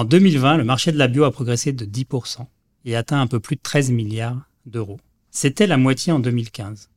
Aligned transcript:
En 0.00 0.04
2020, 0.04 0.56
le 0.56 0.64
marché 0.64 0.92
de 0.92 0.96
la 0.96 1.08
bio 1.08 1.24
a 1.24 1.30
progressé 1.30 1.74
de 1.74 1.84
10% 1.84 2.46
et 2.86 2.96
atteint 2.96 3.20
un 3.20 3.26
peu 3.26 3.38
plus 3.38 3.56
de 3.56 3.60
13 3.60 3.90
milliards 3.90 4.40
d'euros. 4.64 4.98
C'était 5.30 5.66
la 5.66 5.76
moitié 5.76 6.10
en 6.10 6.20
2015, 6.20 6.88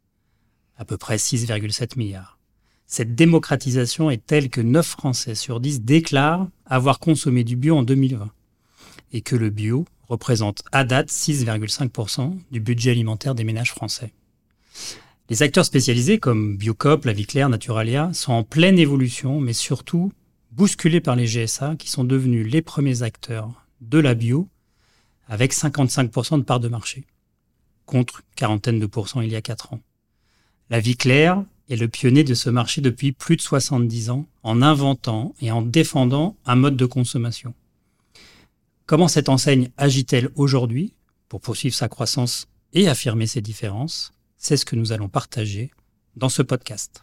à 0.78 0.86
peu 0.86 0.96
près 0.96 1.18
6,7 1.18 1.98
milliards. 1.98 2.40
Cette 2.88 3.14
démocratisation 3.14 4.10
est 4.10 4.26
telle 4.26 4.50
que 4.50 4.62
9 4.62 4.88
Français 4.88 5.36
sur 5.36 5.60
10 5.60 5.82
déclarent 5.82 6.48
avoir 6.66 7.00
consommé 7.00 7.44
du 7.44 7.58
bio 7.58 7.76
en 7.76 7.84
2020 7.84 8.32
et 9.12 9.20
que 9.20 9.36
le 9.36 9.50
bio 9.50 9.84
représente 10.08 10.64
à 10.72 10.86
date 10.86 11.10
6,5% 11.10 12.38
du 12.52 12.62
budget 12.62 12.92
alimentaire 12.92 13.36
des 13.36 13.44
ménages 13.44 13.72
français. 13.72 14.14
Les 15.30 15.44
acteurs 15.44 15.66
spécialisés 15.66 16.20
comme 16.20 16.56
Biocop, 16.56 17.04
La 17.04 17.12
Vie 17.12 17.26
Claire, 17.26 17.50
Naturalia 17.50 18.14
sont 18.14 18.32
en 18.32 18.44
pleine 18.44 18.80
évolution, 18.80 19.42
mais 19.42 19.52
surtout 19.52 20.14
bousculés 20.56 21.02
par 21.02 21.16
les 21.16 21.26
GSA 21.26 21.76
qui 21.78 21.90
sont 21.90 22.04
devenus 22.04 22.50
les 22.50 22.62
premiers 22.62 23.02
acteurs 23.02 23.66
de 23.82 23.98
la 23.98 24.14
bio 24.14 24.50
avec 25.28 25.54
55% 25.54 26.38
de 26.38 26.44
part 26.44 26.60
de 26.60 26.68
marché, 26.68 27.06
contre 27.86 28.22
quarantaine 28.36 28.80
de 28.80 28.86
pourcents 28.86 29.22
il 29.22 29.32
y 29.32 29.36
a 29.36 29.42
4 29.42 29.74
ans. 29.74 29.82
La 30.70 30.80
Vie 30.80 30.96
Claire 30.96 31.44
est 31.70 31.76
le 31.76 31.88
pionnier 31.88 32.24
de 32.24 32.34
ce 32.34 32.50
marché 32.50 32.82
depuis 32.82 33.14
plus 33.14 33.36
de 33.36 33.42
70 33.42 34.12
ans 34.12 34.28
en 34.44 34.62
inventant 34.62 35.34
et 35.42 35.52
en 35.52 35.62
défendant 35.62 36.36
un 36.46 36.56
mode 36.56 36.78
de 36.78 36.86
consommation. 36.86 37.54
Comment 38.86 39.08
cette 39.08 39.30
enseigne 39.30 39.72
agit-elle 39.78 40.30
aujourd'hui 40.36 40.94
pour 41.30 41.42
poursuivre 41.42 41.76
sa 41.76 41.88
croissance 41.88 42.48
et 42.74 42.88
affirmer 42.88 43.28
ses 43.28 43.42
différences? 43.42 44.12
C'est 44.38 44.58
ce 44.58 44.66
que 44.66 44.76
nous 44.76 44.92
allons 44.92 45.10
partager 45.10 45.72
dans 46.16 46.30
ce 46.30 46.42
podcast. 46.42 47.02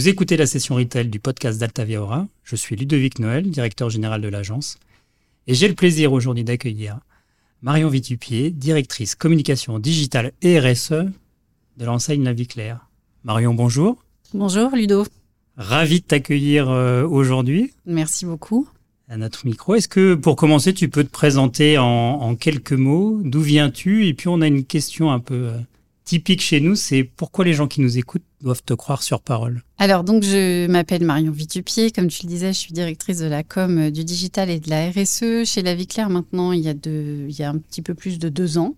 Vous 0.00 0.08
écoutez 0.08 0.38
la 0.38 0.46
session 0.46 0.76
retail 0.76 1.08
du 1.08 1.20
podcast 1.20 1.60
d'Altavia 1.60 2.00
Aura. 2.00 2.26
Je 2.42 2.56
suis 2.56 2.74
Ludovic 2.74 3.18
Noël, 3.18 3.50
directeur 3.50 3.90
général 3.90 4.22
de 4.22 4.28
l'agence. 4.28 4.78
Et 5.46 5.52
j'ai 5.52 5.68
le 5.68 5.74
plaisir 5.74 6.14
aujourd'hui 6.14 6.42
d'accueillir 6.42 7.00
Marion 7.60 7.90
Vitupier, 7.90 8.50
directrice 8.50 9.14
communication 9.14 9.78
digitale 9.78 10.32
et 10.40 10.58
RSE 10.58 11.04
de 11.76 11.84
l'enseigne 11.84 12.24
La 12.24 12.32
Vie 12.32 12.46
Claire. 12.46 12.88
Marion, 13.24 13.52
bonjour. 13.52 14.02
Bonjour 14.32 14.70
Ludo. 14.74 15.04
Ravi 15.58 16.00
de 16.00 16.06
t'accueillir 16.06 16.70
euh, 16.70 17.06
aujourd'hui. 17.06 17.74
Merci 17.84 18.24
beaucoup. 18.24 18.66
À 19.06 19.18
notre 19.18 19.44
micro. 19.44 19.74
Est-ce 19.74 19.88
que 19.88 20.14
pour 20.14 20.34
commencer, 20.34 20.72
tu 20.72 20.88
peux 20.88 21.04
te 21.04 21.10
présenter 21.10 21.76
en 21.76 22.34
quelques 22.36 22.72
mots? 22.72 23.20
D'où 23.22 23.42
viens-tu? 23.42 24.06
Et 24.06 24.14
puis 24.14 24.28
on 24.28 24.40
a 24.40 24.46
une 24.46 24.64
question 24.64 25.12
un 25.12 25.20
peu 25.20 25.34
euh, 25.34 25.58
typique 26.04 26.40
chez 26.40 26.60
nous, 26.60 26.74
c'est 26.74 27.04
pourquoi 27.04 27.44
les 27.44 27.54
gens 27.54 27.68
qui 27.68 27.80
nous 27.80 27.98
écoutent 27.98 28.24
doivent 28.40 28.62
te 28.64 28.74
croire 28.74 29.02
sur 29.02 29.20
parole 29.20 29.62
Alors, 29.78 30.04
donc, 30.04 30.22
je 30.22 30.66
m'appelle 30.66 31.04
Marion 31.04 31.30
Vitupier. 31.30 31.90
Comme 31.90 32.08
tu 32.08 32.24
le 32.24 32.28
disais, 32.28 32.52
je 32.52 32.58
suis 32.58 32.72
directrice 32.72 33.18
de 33.18 33.26
la 33.26 33.42
com, 33.42 33.78
euh, 33.78 33.90
du 33.90 34.04
digital 34.04 34.50
et 34.50 34.60
de 34.60 34.70
la 34.70 34.90
RSE 34.90 35.44
chez 35.44 35.62
La 35.62 35.74
Vie 35.74 35.86
Claire 35.86 36.10
maintenant, 36.10 36.52
il 36.52 36.60
y 36.60 36.68
a, 36.68 36.74
il 36.84 37.30
y 37.30 37.42
a 37.42 37.50
un 37.50 37.58
petit 37.58 37.82
peu 37.82 37.94
plus 37.94 38.18
de 38.18 38.28
deux 38.28 38.58
ans. 38.58 38.74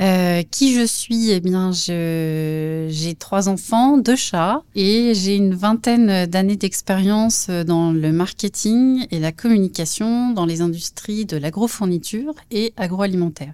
Euh, 0.00 0.42
qui 0.50 0.74
je 0.74 0.86
suis? 0.86 1.30
Eh 1.30 1.40
bien, 1.40 1.70
j'ai 1.72 3.14
trois 3.18 3.48
enfants, 3.48 3.98
deux 3.98 4.16
chats 4.16 4.62
et 4.74 5.12
j'ai 5.14 5.36
une 5.36 5.54
vingtaine 5.54 6.26
d'années 6.26 6.56
d'expérience 6.56 7.50
dans 7.50 7.92
le 7.92 8.10
marketing 8.10 9.06
et 9.10 9.18
la 9.20 9.32
communication 9.32 10.30
dans 10.30 10.46
les 10.46 10.62
industries 10.62 11.26
de 11.26 11.36
l'agrofourniture 11.36 12.34
et 12.50 12.72
agroalimentaire. 12.78 13.52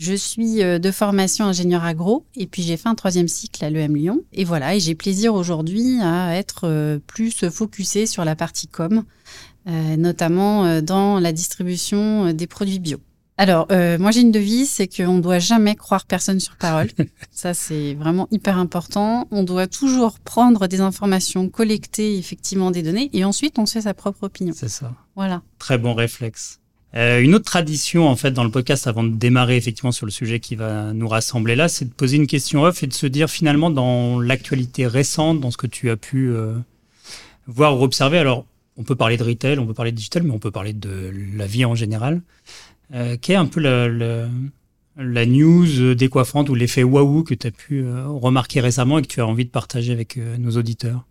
Je 0.00 0.14
suis 0.14 0.62
euh, 0.62 0.78
de 0.78 0.90
formation 0.90 1.44
ingénieur 1.44 1.84
agro 1.84 2.24
et 2.34 2.46
puis 2.46 2.62
j'ai 2.62 2.78
fait 2.78 2.88
un 2.88 2.94
troisième 2.94 3.28
cycle 3.28 3.62
à 3.62 3.68
l'EM 3.68 3.94
Lyon. 3.94 4.22
Et 4.32 4.44
voilà, 4.44 4.74
et 4.74 4.80
j'ai 4.80 4.94
plaisir 4.94 5.34
aujourd'hui 5.34 6.00
à 6.00 6.34
être 6.36 6.62
euh, 6.64 6.98
plus 7.06 7.50
focusé 7.50 8.06
sur 8.06 8.24
la 8.24 8.34
partie 8.34 8.66
com, 8.66 9.04
euh, 9.68 9.96
notamment 9.98 10.80
dans 10.80 11.20
la 11.20 11.32
distribution 11.32 12.32
des 12.32 12.46
produits 12.46 12.78
bio. 12.78 12.96
Alors, 13.36 13.68
moi 13.70 14.10
j'ai 14.10 14.20
une 14.20 14.32
devise, 14.32 14.70
c'est 14.70 14.88
qu'on 14.88 15.14
ne 15.14 15.20
doit 15.20 15.38
jamais 15.38 15.74
croire 15.74 16.06
personne 16.06 16.40
sur 16.40 16.56
parole. 16.56 16.88
Ça, 17.30 17.54
c'est 17.54 17.94
vraiment 17.94 18.28
hyper 18.30 18.58
important. 18.58 19.28
On 19.30 19.42
doit 19.42 19.66
toujours 19.66 20.18
prendre 20.18 20.66
des 20.66 20.80
informations, 20.80 21.48
collecter 21.48 22.18
effectivement 22.18 22.70
des 22.70 22.82
données, 22.82 23.08
et 23.14 23.24
ensuite 23.24 23.58
on 23.58 23.64
se 23.64 23.74
fait 23.74 23.82
sa 23.82 23.94
propre 23.94 24.24
opinion. 24.24 24.54
C'est 24.56 24.68
ça. 24.68 24.92
Voilà. 25.16 25.42
Très 25.58 25.78
bon 25.78 25.94
réflexe. 25.94 26.59
Euh, 26.96 27.20
une 27.20 27.34
autre 27.36 27.44
tradition 27.44 28.08
en 28.08 28.16
fait 28.16 28.32
dans 28.32 28.42
le 28.42 28.50
podcast 28.50 28.88
avant 28.88 29.04
de 29.04 29.14
démarrer 29.14 29.56
effectivement 29.56 29.92
sur 29.92 30.06
le 30.06 30.10
sujet 30.10 30.40
qui 30.40 30.56
va 30.56 30.92
nous 30.92 31.06
rassembler 31.06 31.54
là, 31.54 31.68
c'est 31.68 31.84
de 31.84 31.92
poser 31.92 32.16
une 32.16 32.26
question 32.26 32.62
off 32.62 32.82
et 32.82 32.88
de 32.88 32.92
se 32.92 33.06
dire 33.06 33.30
finalement 33.30 33.70
dans 33.70 34.18
l'actualité 34.20 34.86
récente, 34.86 35.40
dans 35.40 35.52
ce 35.52 35.56
que 35.56 35.68
tu 35.68 35.90
as 35.90 35.96
pu 35.96 36.30
euh, 36.30 36.54
voir 37.46 37.80
ou 37.80 37.84
observer. 37.84 38.18
Alors 38.18 38.44
on 38.76 38.82
peut 38.82 38.96
parler 38.96 39.16
de 39.16 39.22
retail, 39.22 39.58
on 39.58 39.66
peut 39.66 39.74
parler 39.74 39.92
de 39.92 39.96
digital, 39.96 40.24
mais 40.24 40.32
on 40.32 40.38
peut 40.38 40.50
parler 40.50 40.72
de 40.72 41.12
la 41.36 41.46
vie 41.46 41.64
en 41.64 41.74
général. 41.74 42.22
Euh, 42.92 43.16
quelle 43.20 43.36
est 43.36 43.38
un 43.38 43.46
peu 43.46 43.60
la, 43.60 43.88
la, 43.88 44.26
la 44.96 45.26
news 45.26 45.94
décoiffante 45.94 46.48
ou 46.48 46.54
l'effet 46.54 46.82
waouh 46.82 47.22
que 47.22 47.34
tu 47.34 47.46
as 47.46 47.50
pu 47.50 47.82
euh, 47.82 48.06
remarquer 48.08 48.60
récemment 48.60 48.98
et 48.98 49.02
que 49.02 49.08
tu 49.08 49.20
as 49.20 49.26
envie 49.26 49.44
de 49.44 49.50
partager 49.50 49.92
avec 49.92 50.16
nos 50.16 50.50
auditeurs? 50.56 51.06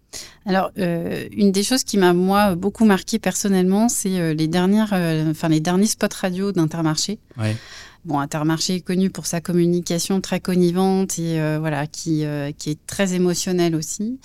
Alors, 0.46 0.72
euh, 0.80 1.28
une 1.32 1.52
des 1.52 1.64
choses 1.64 1.84
qui 1.84 1.98
m'a 1.98 2.14
moi 2.14 2.56
beaucoup 2.56 2.86
marqué 2.86 3.20
personnellement, 3.20 3.90
c'est 3.90 4.20
euh, 4.20 4.34
les 4.34 4.48
dernières, 4.48 4.94
euh, 4.94 5.32
enfin 5.32 5.50
les 5.50 5.60
derniers 5.60 5.88
spots 5.88 6.08
radio 6.20 6.52
d'Intermarché. 6.52 7.20
Bon, 8.06 8.18
Intermarché 8.18 8.76
est 8.76 8.82
connu 8.82 9.10
pour 9.10 9.26
sa 9.26 9.42
communication 9.42 10.22
très 10.22 10.40
connivante 10.40 11.20
et 11.20 11.38
voilà 11.60 11.86
qui 11.86 12.24
qui 12.58 12.70
est 12.70 12.80
très 12.88 13.14
émotionnelle 13.14 13.76
aussi. 13.76 14.18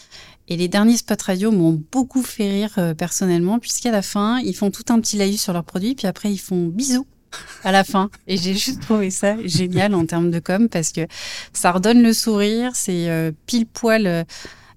Et 0.46 0.56
les 0.56 0.68
derniers 0.68 0.96
spots 0.96 1.24
radio 1.26 1.50
m'ont 1.50 1.82
beaucoup 1.90 2.22
fait 2.22 2.48
rire 2.50 2.94
personnellement, 2.96 3.58
puisqu'à 3.58 3.90
la 3.90 4.02
fin, 4.02 4.38
ils 4.38 4.54
font 4.54 4.70
tout 4.70 4.84
un 4.90 5.00
petit 5.00 5.16
laïus 5.16 5.42
sur 5.42 5.52
leurs 5.52 5.64
produits, 5.64 5.96
puis 5.96 6.06
après 6.06 6.32
ils 6.32 6.38
font 6.38 6.68
bisous 6.68 7.04
à 7.64 7.72
la 7.72 7.84
fin. 7.84 8.10
Et 8.26 8.36
j'ai 8.36 8.54
juste 8.54 8.82
trouvé 8.82 9.10
ça 9.10 9.36
génial 9.44 9.94
en 9.94 10.06
termes 10.06 10.30
de 10.30 10.38
com 10.38 10.68
parce 10.68 10.92
que 10.92 11.02
ça 11.52 11.72
redonne 11.72 12.02
le 12.02 12.12
sourire, 12.12 12.72
c'est 12.74 13.32
pile 13.46 13.66
poil 13.66 14.24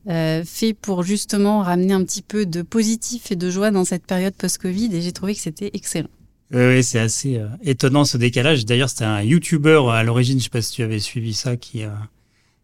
euh, 0.10 0.46
fait 0.46 0.74
pour 0.74 1.04
justement 1.04 1.62
ramener 1.62 1.92
un 1.94 2.02
petit 2.06 2.22
peu 2.22 2.46
de 2.46 2.62
positif 2.62 3.30
et 3.34 3.36
de 3.36 3.50
joie 3.50 3.72
dans 3.72 3.84
cette 3.84 4.06
période 4.06 4.34
post-Covid 4.34 4.96
et 4.96 5.02
j'ai 5.02 5.12
trouvé 5.12 5.36
que 5.36 5.42
c'était 5.42 5.70
excellent. 5.74 6.08
Oui, 6.54 6.82
c'est 6.82 7.00
assez 7.00 7.36
euh, 7.36 7.50
étonnant 7.62 8.06
ce 8.06 8.16
décalage. 8.16 8.66
D'ailleurs, 8.66 8.90
c'était 8.90 9.04
un 9.04 9.22
YouTuber 9.22 9.82
à 9.92 10.04
l'origine, 10.04 10.40
je 10.40 10.46
sais 10.46 10.50
pas 10.50 10.62
si 10.62 10.72
tu 10.72 10.84
avais 10.84 11.00
suivi 11.00 11.34
ça, 11.34 11.58
qui, 11.58 11.84
euh, 11.84 11.90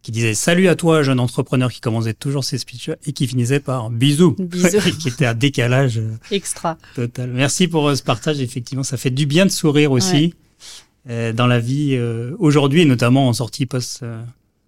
qui 0.04 0.12
disait 0.12 0.36
salut 0.36 0.68
à 0.68 0.76
toi, 0.76 1.02
jeune 1.02 1.20
entrepreneur, 1.20 1.72
qui 1.72 1.82
commençait 1.82 2.14
toujours 2.14 2.44
ses 2.44 2.60
speeches 2.60 2.92
et 3.06 3.14
qui 3.14 3.26
finissait 3.26 3.60
par 3.60 3.90
bisous, 3.90 4.36
bisous. 4.38 4.78
qui 5.00 5.08
était 5.08 5.26
un 5.26 5.34
décalage 5.34 6.00
extra 6.30 6.78
total. 6.94 7.32
Merci 7.32 7.68
pour 7.68 7.96
ce 7.96 8.04
partage. 8.04 8.40
Effectivement, 8.42 8.84
ça 8.84 8.98
fait 8.98 9.10
du 9.10 9.26
bien 9.26 9.46
de 9.46 9.52
sourire 9.52 9.92
aussi 9.92 10.36
dans 11.08 11.48
la 11.48 11.60
vie 11.60 12.00
aujourd'hui, 12.40 12.82
et 12.82 12.86
notamment 12.86 13.28
en 13.28 13.34
sortie 13.34 13.66
post 13.66 14.06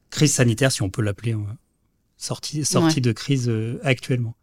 crise 0.09 0.33
sanitaire, 0.33 0.71
si 0.71 0.81
on 0.81 0.89
peut 0.89 1.01
l'appeler 1.01 1.35
sortie, 2.17 2.65
sortie 2.65 3.01
de 3.01 3.11
crise 3.11 3.49
euh, 3.49 3.79
actuellement. 3.83 4.35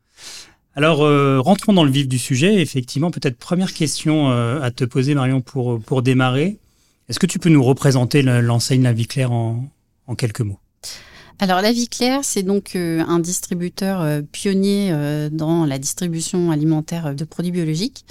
Alors, 0.74 1.02
euh, 1.02 1.40
rentrons 1.40 1.72
dans 1.72 1.84
le 1.84 1.90
vif 1.90 2.08
du 2.08 2.18
sujet. 2.18 2.60
Effectivement, 2.60 3.10
peut-être 3.10 3.36
première 3.36 3.74
question 3.74 4.30
euh, 4.30 4.60
à 4.60 4.70
te 4.70 4.84
poser, 4.84 5.14
Marion, 5.14 5.40
pour, 5.40 5.80
pour 5.80 6.02
démarrer. 6.02 6.58
Est-ce 7.08 7.18
que 7.18 7.26
tu 7.26 7.38
peux 7.38 7.50
nous 7.50 7.62
représenter 7.62 8.22
l'enseigne 8.22 8.82
La 8.82 8.92
Vie 8.92 9.06
Claire 9.06 9.32
en, 9.32 9.68
en 10.06 10.14
quelques 10.14 10.40
mots? 10.40 10.58
Alors 11.38 11.60
La 11.60 11.72
Vie 11.72 11.88
Claire, 11.88 12.20
c'est 12.22 12.42
donc 12.42 12.76
un 12.76 13.18
distributeur 13.18 14.22
pionnier 14.32 14.94
dans 15.32 15.64
la 15.64 15.78
distribution 15.78 16.50
alimentaire 16.50 17.14
de 17.14 17.24
produits 17.24 17.52
biologiques 17.52 18.04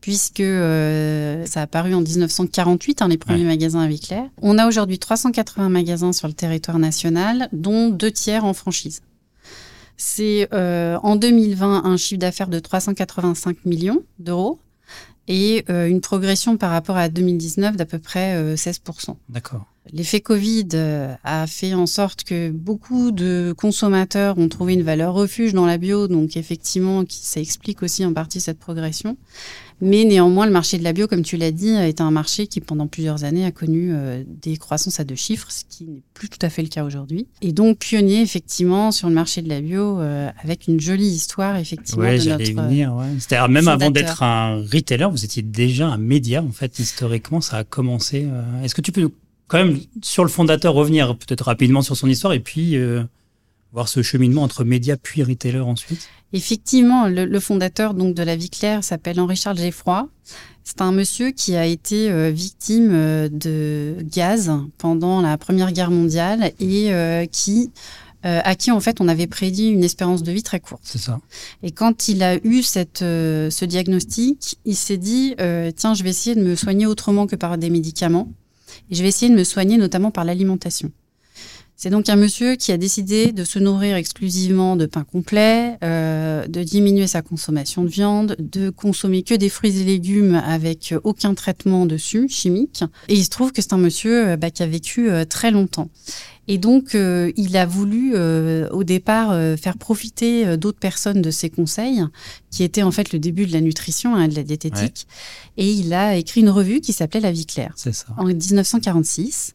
puisque 0.00 0.42
ça 0.42 1.60
a 1.60 1.62
apparu 1.62 1.94
en 1.94 2.02
1948, 2.02 3.00
hein, 3.00 3.08
les 3.08 3.16
premiers 3.16 3.44
magasins 3.44 3.80
La 3.80 3.88
Vie 3.88 4.00
Claire. 4.00 4.28
On 4.42 4.58
a 4.58 4.68
aujourd'hui 4.68 4.98
380 4.98 5.70
magasins 5.70 6.12
sur 6.12 6.28
le 6.28 6.34
territoire 6.34 6.78
national, 6.78 7.48
dont 7.52 7.88
deux 7.88 8.10
tiers 8.10 8.44
en 8.44 8.52
franchise. 8.52 9.00
C'est 9.96 10.48
euh, 10.52 10.98
en 11.02 11.16
2020 11.16 11.84
un 11.84 11.96
chiffre 11.96 12.18
d'affaires 12.18 12.48
de 12.48 12.58
385 12.58 13.64
millions 13.64 14.02
d'euros 14.18 14.58
et 15.28 15.64
euh, 15.70 15.86
une 15.86 16.00
progression 16.00 16.56
par 16.56 16.70
rapport 16.70 16.96
à 16.96 17.08
2019 17.08 17.76
d'à 17.76 17.86
peu 17.86 17.98
près 17.98 18.54
16%. 18.54 19.10
Euh, 19.10 19.12
D'accord. 19.28 19.64
L'effet 19.92 20.20
Covid 20.20 20.68
a 21.24 21.46
fait 21.46 21.74
en 21.74 21.86
sorte 21.86 22.24
que 22.24 22.50
beaucoup 22.50 23.12
de 23.12 23.54
consommateurs 23.56 24.38
ont 24.38 24.48
trouvé 24.48 24.72
une 24.74 24.82
valeur 24.82 25.12
refuge 25.14 25.52
dans 25.52 25.66
la 25.66 25.76
bio, 25.76 26.08
donc 26.08 26.36
effectivement, 26.36 27.04
ça 27.08 27.40
explique 27.40 27.82
aussi 27.82 28.04
en 28.04 28.12
partie 28.14 28.40
cette 28.40 28.58
progression. 28.58 29.16
Mais 29.80 30.04
néanmoins, 30.04 30.46
le 30.46 30.52
marché 30.52 30.78
de 30.78 30.84
la 30.84 30.92
bio, 30.92 31.06
comme 31.08 31.22
tu 31.22 31.36
l'as 31.36 31.50
dit, 31.50 31.68
est 31.70 32.00
un 32.00 32.10
marché 32.12 32.46
qui, 32.46 32.60
pendant 32.60 32.86
plusieurs 32.86 33.24
années, 33.24 33.44
a 33.44 33.50
connu 33.50 33.90
euh, 33.92 34.22
des 34.26 34.56
croissances 34.56 35.00
à 35.00 35.04
deux 35.04 35.16
chiffres, 35.16 35.48
ce 35.50 35.64
qui 35.68 35.84
n'est 35.84 36.02
plus 36.14 36.28
tout 36.28 36.38
à 36.42 36.48
fait 36.48 36.62
le 36.62 36.68
cas 36.68 36.84
aujourd'hui. 36.84 37.26
Et 37.42 37.52
donc, 37.52 37.78
pionnier, 37.80 38.22
effectivement, 38.22 38.92
sur 38.92 39.08
le 39.08 39.14
marché 39.14 39.42
de 39.42 39.48
la 39.48 39.60
bio, 39.60 40.00
euh, 40.00 40.30
avec 40.42 40.68
une 40.68 40.80
jolie 40.80 41.08
histoire, 41.08 41.56
effectivement, 41.56 42.02
ouais, 42.04 42.18
de 42.18 42.22
j'allais 42.22 42.52
notre... 42.52 42.68
venir, 42.68 42.94
ouais. 42.94 43.04
C'est-à-dire, 43.18 43.48
même 43.48 43.68
avant 43.68 43.90
d'être 43.90 44.22
un 44.22 44.62
retailer, 44.62 45.08
vous 45.10 45.24
étiez 45.24 45.42
déjà 45.42 45.88
un 45.88 45.98
média, 45.98 46.42
en 46.42 46.52
fait, 46.52 46.78
historiquement, 46.78 47.40
ça 47.40 47.58
a 47.58 47.64
commencé. 47.64 48.26
euh, 48.30 48.62
Est-ce 48.62 48.74
que 48.76 48.80
tu 48.80 48.92
peux 48.92 49.02
nous- 49.02 49.12
quand 49.48 49.58
même, 49.58 49.78
sur 50.02 50.24
le 50.24 50.30
fondateur, 50.30 50.74
revenir 50.74 51.16
peut-être 51.16 51.42
rapidement 51.42 51.82
sur 51.82 51.96
son 51.96 52.08
histoire 52.08 52.32
et 52.32 52.40
puis 52.40 52.76
euh, 52.76 53.02
voir 53.72 53.88
ce 53.88 54.02
cheminement 54.02 54.42
entre 54.42 54.64
média 54.64 54.96
puis 54.96 55.22
retailer 55.22 55.60
ensuite 55.60 56.08
Effectivement, 56.32 57.06
le, 57.06 57.26
le 57.26 57.40
fondateur 57.40 57.94
donc 57.94 58.14
de 58.14 58.22
la 58.22 58.34
Vie 58.34 58.50
Claire 58.50 58.82
s'appelle 58.82 59.20
Henri-Charles 59.20 59.58
Geffroy. 59.58 60.08
C'est 60.64 60.80
un 60.80 60.90
monsieur 60.90 61.30
qui 61.30 61.54
a 61.54 61.66
été 61.66 62.10
euh, 62.10 62.30
victime 62.30 62.90
euh, 62.92 63.28
de 63.28 63.96
gaz 64.02 64.50
pendant 64.78 65.20
la 65.20 65.36
Première 65.38 65.70
Guerre 65.72 65.90
mondiale 65.90 66.52
et 66.58 66.92
euh, 66.92 67.26
qui 67.26 67.70
euh, 68.24 68.40
à 68.42 68.54
qui 68.54 68.70
en 68.70 68.80
fait 68.80 69.02
on 69.02 69.08
avait 69.08 69.26
prédit 69.26 69.68
une 69.68 69.84
espérance 69.84 70.22
de 70.22 70.32
vie 70.32 70.42
très 70.42 70.58
courte. 70.58 70.80
C'est 70.82 70.98
ça. 70.98 71.20
Et 71.62 71.72
quand 71.72 72.08
il 72.08 72.22
a 72.22 72.36
eu 72.42 72.62
cette, 72.62 73.02
euh, 73.02 73.50
ce 73.50 73.66
diagnostic, 73.66 74.56
il 74.64 74.76
s'est 74.76 74.96
dit 74.96 75.34
euh, 75.40 75.70
tiens, 75.76 75.92
je 75.92 76.02
vais 76.02 76.10
essayer 76.10 76.34
de 76.34 76.42
me 76.42 76.56
soigner 76.56 76.86
autrement 76.86 77.26
que 77.26 77.36
par 77.36 77.58
des 77.58 77.68
médicaments. 77.68 78.32
Et 78.90 78.94
je 78.94 79.02
vais 79.02 79.08
essayer 79.08 79.30
de 79.30 79.36
me 79.36 79.44
soigner 79.44 79.76
notamment 79.76 80.10
par 80.10 80.24
l'alimentation. 80.24 80.90
C'est 81.76 81.90
donc 81.90 82.08
un 82.08 82.16
monsieur 82.16 82.54
qui 82.54 82.70
a 82.70 82.76
décidé 82.76 83.32
de 83.32 83.44
se 83.44 83.58
nourrir 83.58 83.96
exclusivement 83.96 84.76
de 84.76 84.86
pain 84.86 85.02
complet, 85.02 85.76
euh, 85.82 86.46
de 86.46 86.62
diminuer 86.62 87.08
sa 87.08 87.20
consommation 87.20 87.82
de 87.82 87.88
viande, 87.88 88.36
de 88.38 88.70
consommer 88.70 89.24
que 89.24 89.34
des 89.34 89.48
fruits 89.48 89.80
et 89.80 89.84
légumes 89.84 90.40
avec 90.46 90.94
aucun 91.02 91.34
traitement 91.34 91.84
dessus, 91.84 92.28
chimique. 92.28 92.84
Et 93.08 93.14
il 93.14 93.24
se 93.24 93.30
trouve 93.30 93.50
que 93.50 93.60
c'est 93.60 93.72
un 93.72 93.78
monsieur 93.78 94.28
euh, 94.28 94.36
bah, 94.36 94.50
qui 94.50 94.62
a 94.62 94.66
vécu 94.66 95.10
euh, 95.10 95.24
très 95.24 95.50
longtemps. 95.50 95.88
Et 96.48 96.58
donc, 96.58 96.94
euh, 96.94 97.32
il 97.36 97.56
a 97.56 97.66
voulu 97.66 98.12
euh, 98.14 98.68
au 98.70 98.84
départ 98.84 99.30
euh, 99.30 99.56
faire 99.56 99.76
profiter 99.78 100.46
euh, 100.46 100.56
d'autres 100.56 100.78
personnes 100.78 101.22
de 101.22 101.30
ses 101.30 101.50
conseils, 101.50 102.04
qui 102.50 102.62
étaient 102.64 102.82
en 102.82 102.90
fait 102.90 103.12
le 103.12 103.18
début 103.18 103.46
de 103.46 103.52
la 103.52 103.60
nutrition 103.60 104.20
et 104.20 104.28
de 104.28 104.34
la 104.34 104.42
diététique. 104.42 105.06
Et 105.56 105.70
il 105.70 105.92
a 105.94 106.16
écrit 106.16 106.40
une 106.40 106.50
revue 106.50 106.80
qui 106.80 106.92
s'appelait 106.92 107.20
La 107.20 107.32
Vie 107.32 107.46
claire 107.46 107.72
C'est 107.76 107.94
ça. 107.94 108.06
en 108.16 108.24
1946. 108.24 109.54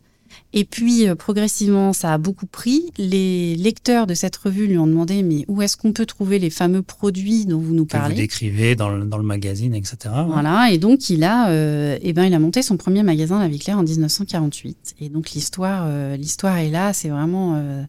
Et 0.52 0.64
puis, 0.66 1.08
euh, 1.08 1.14
progressivement, 1.14 1.94
ça 1.94 2.14
a 2.14 2.18
beaucoup 2.18 2.48
pris. 2.48 2.92
Les 2.98 3.56
lecteurs 3.56 4.08
de 4.08 4.16
cette 4.16 4.36
revue 4.36 4.66
lui 4.66 4.78
ont 4.80 4.88
demandé, 4.88 5.22
mais 5.22 5.46
où 5.48 5.62
est-ce 5.62 5.78
qu'on 5.78 5.94
peut 5.94 6.08
trouver 6.08 6.40
les 6.40 6.50
fameux 6.50 6.82
produits 6.82 7.46
dont 7.46 7.60
vous 7.60 7.76
nous 7.76 7.86
Que 7.86 7.96
vous 7.98 8.02
parlez? 8.02 8.16
décrivez 8.16 8.76
dans 8.76 8.90
le, 8.90 9.06
dans 9.06 9.18
le 9.20 9.24
magazine, 9.24 9.76
etc. 9.76 9.98
ouais. 10.06 10.24
Voilà, 10.28 10.72
et 10.72 10.80
donc 10.80 11.10
il 11.12 11.24
a, 11.24 11.50
euh, 11.50 12.00
eh 12.02 12.14
ben, 12.14 12.26
il 12.26 12.34
a 12.34 12.40
monté 12.40 12.64
son 12.64 12.78
premier 12.78 13.04
magasin 13.04 13.38
La 13.40 13.48
Vie 13.48 13.60
Claire 13.60 13.78
en 13.78 13.84
1948. 13.84 14.96
Et 15.02 15.10
donc 15.10 15.32
l'histoire, 15.32 15.84
euh, 15.88 16.16
l'histoire 16.18 16.58
est 16.58 16.70
là, 16.72 16.94
c'est 16.94 17.10
vraiment 17.10 17.54
euh, 17.56 17.84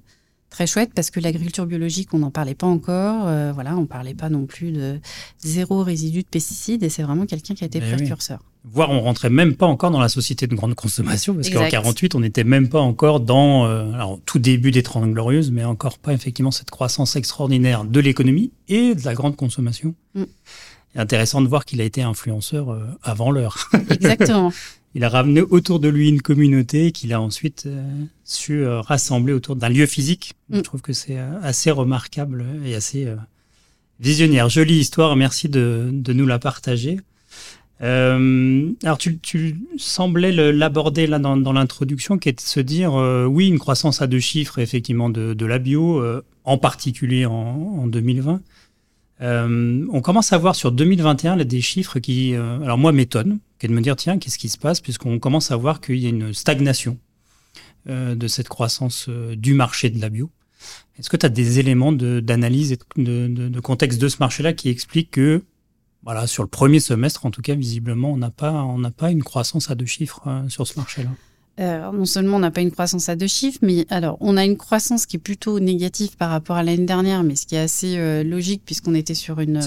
très 0.51 0.67
chouette 0.67 0.91
parce 0.95 1.11
que 1.11 1.19
l'agriculture 1.21 1.65
biologique, 1.65 2.13
on 2.13 2.19
n'en 2.19 2.31
parlait 2.31 2.55
pas 2.55 2.67
encore. 2.67 3.27
euh, 3.27 3.53
voilà, 3.55 3.75
on 3.79 3.87
parlait 3.87 4.15
pas 4.15 4.29
non 4.29 4.45
plus 4.45 4.73
de 4.73 4.99
zéro 5.39 5.83
résidu 5.83 6.21
de 6.23 6.29
pesticides, 6.29 6.83
et 6.83 6.91
c'est 6.91 7.05
vraiment 7.05 7.25
quelqu'un 7.25 7.55
qui 7.55 7.65
a 7.65 7.69
été 7.69 7.79
Eh 7.79 7.83
oui. 7.97 8.11
Voire 8.65 8.91
on 8.91 9.01
rentrait 9.01 9.31
même 9.31 9.57
pas 9.57 9.67
encore 9.67 9.91
dans 9.91 10.01
la 10.01 10.11
société 10.11 10.47
de 10.47 10.55
grande 10.55 10.75
consommation, 10.75 11.35
parce 11.35 11.49
qu'en 11.49 11.65
Exact. 11.65 11.71
48, 11.71 12.15
on 12.15 12.21
n'était 12.21 12.45
même 12.45 12.69
pas 12.69 12.81
encore 12.81 13.21
dans, 13.21 13.67
euh, 13.67 13.91
alors 13.93 14.21
tout 14.27 14.39
début 14.39 14.71
des 14.71 14.83
Trente 14.83 15.11
Glorieuses, 15.11 15.51
mais 15.51 15.65
encore 15.65 15.99
pas 15.99 16.13
effectivement 16.13 16.51
cette 16.51 16.71
croissance 16.71 17.17
extraordinaire 17.17 17.85
de 17.85 18.01
l'économie 18.01 18.53
et 18.69 18.95
de 18.95 19.05
la 19.05 19.15
grande 19.15 19.37
consommation. 19.37 19.95
Mm. 20.15 20.25
Intéressant 20.97 21.41
de 21.41 21.49
voir 21.49 21.65
qu'il 21.65 21.81
a 21.81 21.85
été 21.85 22.03
influenceur 22.03 22.73
euh, 22.73 22.85
avant 23.03 23.31
l'heure. 23.31 23.71
Exactement. 23.91 24.53
Il 24.95 25.05
a 25.05 25.09
ramené 25.09 25.41
autour 25.41 25.79
de 25.79 25.89
lui 25.89 26.09
une 26.09 26.21
communauté 26.21 26.91
qu'il 26.91 27.13
a 27.13 27.21
ensuite 27.21 27.67
euh, 27.67 27.83
su 28.25 28.65
euh, 28.65 28.81
rassembler 28.81 29.33
autour 29.33 29.55
d'un 29.55 29.69
lieu 29.69 29.87
physique. 29.87 30.35
Mm. 30.49 30.57
Je 30.57 30.61
trouve 30.63 30.83
que 30.83 30.93
c'est 30.93 31.19
euh, 31.19 31.41
assez 31.43 31.71
remarquable 31.71 32.45
et 32.65 32.75
assez 32.75 33.07
euh, 33.07 33.15
visionnaire. 34.01 34.49
Jolie 34.49 34.79
histoire, 34.79 35.15
merci 35.15 35.49
de, 35.49 35.91
de 35.93 36.13
nous 36.13 36.27
la 36.27 36.41
partager. 36.41 36.99
Euh, 37.83 38.73
alors 38.83 38.99
tu, 38.99 39.19
tu 39.19 39.59
semblais 39.79 40.33
l'aborder 40.33 41.07
là 41.07 41.19
dans, 41.19 41.37
dans 41.37 41.53
l'introduction, 41.53 42.19
qui 42.19 42.29
est 42.29 42.33
de 42.37 42.41
se 42.41 42.61
dire 42.61 42.95
euh, 42.95 43.25
oui 43.25 43.49
une 43.49 43.59
croissance 43.59 44.03
à 44.03 44.07
deux 44.07 44.21
chiffres 44.21 44.59
effectivement 44.59 45.09
de, 45.09 45.33
de 45.33 45.47
la 45.47 45.59
bio, 45.59 45.99
euh, 46.01 46.23
en 46.45 46.59
particulier 46.59 47.25
en, 47.27 47.33
en 47.33 47.87
2020. 47.87 48.41
Euh, 49.23 49.87
on 49.93 50.01
commence 50.01 50.33
à 50.33 50.39
voir 50.39 50.55
sur 50.57 50.73
2021 50.73 51.37
là, 51.37 51.45
des 51.45 51.61
chiffres 51.61 51.99
qui, 51.99 52.35
euh, 52.35 52.61
alors 52.63 52.79
moi, 52.79 52.93
m'étonnent, 52.93 53.39
qui 53.59 53.67
est 53.67 53.69
de 53.69 53.75
me 53.75 53.81
dire, 53.83 53.97
tiens, 53.97 54.19
qu'est-ce 54.19 54.39
qui 54.39 54.49
se 54.49 54.57
passe, 54.59 54.81
puisqu'on 54.81 55.19
commence 55.19 55.51
à 55.51 55.57
voir 55.57 55.81
qu'il 55.83 55.99
y 55.99 56.07
a 56.07 56.09
une 56.09 56.33
stagnation 56.33 56.97
euh, 57.89 58.15
de 58.15 58.27
cette 58.29 58.49
croissance 58.49 59.09
du 59.37 59.53
marché 59.55 59.91
de 59.91 60.01
la 60.01 60.09
bio. 60.09 60.31
Est-ce 60.99 61.09
que 61.11 61.17
tu 61.19 61.25
as 61.27 61.31
des 61.31 61.59
éléments 61.59 61.93
de- 61.93 62.21
d'analyse 62.21 62.73
et 62.73 62.79
de, 62.97 63.27
de- 63.29 63.49
de 63.49 63.61
contexte 63.61 64.01
de 64.01 64.09
ce 64.09 64.17
marché-là 64.21 64.53
qui 64.55 64.69
expliquent 64.71 65.11
que, 65.11 65.43
voilà, 66.03 66.27
sur 66.27 66.43
le 66.43 66.49
premier 66.49 66.81
semestre, 66.81 67.27
en 67.27 67.31
tout 67.31 67.43
cas, 67.43 67.55
visiblement, 67.55 68.11
on 68.13 68.17
n'a 68.17 68.31
pas, 68.31 68.53
on 68.65 68.79
n'a 68.79 68.91
pas 68.91 69.11
une 69.11 69.23
croissance 69.23 69.71
à 69.71 69.75
deux 69.75 69.87
chiffres 69.87 70.23
euh, 70.27 70.49
sur 70.49 70.67
ce 70.67 70.79
marché-là 70.79 71.11
Euh, 71.59 71.93
non 71.93 72.07
seulement 72.07 72.37
on 72.37 72.41
n'a 72.41 72.51
pas 72.51 72.63
une 72.63 72.71
croissance 72.71 73.11
à 73.11 73.17
deux 73.17 73.27
chiffres, 73.27 73.59
mais 73.61 73.85
alors 73.91 74.17
on 74.21 74.39
a 74.39 74.47
une 74.47 74.57
croissance 74.57 75.05
qui 75.05 75.17
est 75.17 75.21
plutôt 75.21 75.61
négative 75.61 76.17
par 76.17 76.31
rapport 76.31 76.57
à 76.57 76.63
l'année 76.63 76.87
dernière, 76.87 77.23
mais 77.23 77.37
ce 77.37 77.45
qui 77.45 77.55
est 77.55 77.59
assez 77.59 77.99
euh, 77.99 78.23
logique 78.25 78.63
puisqu'on 78.65 78.95
était 78.95 79.15
sur 79.15 79.41
une, 79.41 79.61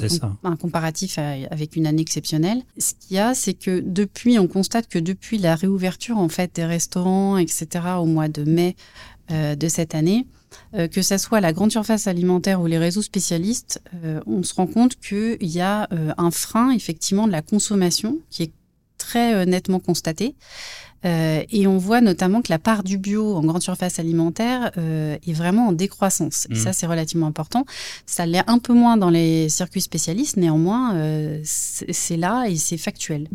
un 0.43 0.55
comparatif 0.55 1.19
à- 1.19 1.33
avec 1.51 1.75
une 1.75 1.85
année 1.85 2.01
exceptionnelle. 2.01 2.63
Ce 2.79 2.93
qu'il 2.99 3.17
y 3.17 3.19
a, 3.19 3.35
c'est 3.35 3.53
que 3.53 3.79
depuis, 3.85 4.39
on 4.39 4.47
constate 4.47 4.87
que 4.87 4.97
depuis 4.97 5.37
la 5.37 5.53
réouverture 5.55 6.17
en 6.17 6.29
fait 6.29 6.55
des 6.55 6.65
restaurants, 6.65 7.37
etc., 7.37 7.67
au 7.99 8.05
mois 8.05 8.27
de 8.29 8.43
mai 8.43 8.75
euh, 9.29 9.55
de 9.55 9.67
cette 9.67 9.93
année, 9.93 10.25
euh, 10.75 10.87
que 10.87 11.01
ça 11.01 11.17
soit 11.17 11.41
la 11.41 11.53
grande 11.53 11.71
surface 11.71 12.07
alimentaire 12.07 12.61
ou 12.61 12.67
les 12.67 12.77
réseaux 12.77 13.01
spécialistes, 13.01 13.81
euh, 14.03 14.21
on 14.25 14.43
se 14.43 14.53
rend 14.53 14.67
compte 14.67 14.95
qu'il 14.99 15.37
y 15.41 15.61
a 15.61 15.87
euh, 15.91 16.13
un 16.17 16.31
frein 16.31 16.71
effectivement 16.71 17.27
de 17.27 17.31
la 17.31 17.41
consommation 17.41 18.17
qui 18.29 18.43
est 18.43 18.51
très 18.97 19.45
nettement 19.45 19.79
constaté. 19.79 20.35
Euh, 21.05 21.43
et 21.51 21.67
on 21.67 21.77
voit 21.77 21.99
notamment 21.99 22.41
que 22.41 22.49
la 22.49 22.59
part 22.59 22.81
du 22.83 22.97
bio 22.97 23.35
en 23.35 23.41
grande 23.43 23.61
surface 23.61 23.99
alimentaire 23.99 24.71
euh, 24.77 25.17
est 25.27 25.33
vraiment 25.33 25.67
en 25.67 25.71
décroissance. 25.73 26.47
Et 26.49 26.53
Mhm. 26.53 26.59
ça, 26.59 26.71
c'est 26.71 26.87
relativement 26.87 27.27
important. 27.27 27.65
Ça 28.05 28.25
l'est 28.25 28.43
un 28.47 28.57
peu 28.59 28.73
moins 28.73 28.95
dans 28.95 29.09
les 29.09 29.49
circuits 29.49 29.81
spécialistes, 29.81 30.37
néanmoins, 30.37 30.95
euh, 30.95 31.41
c'est 31.43 32.15
là 32.15 32.45
et 32.47 32.55
c'est 32.55 32.77
factuel. 32.77 33.27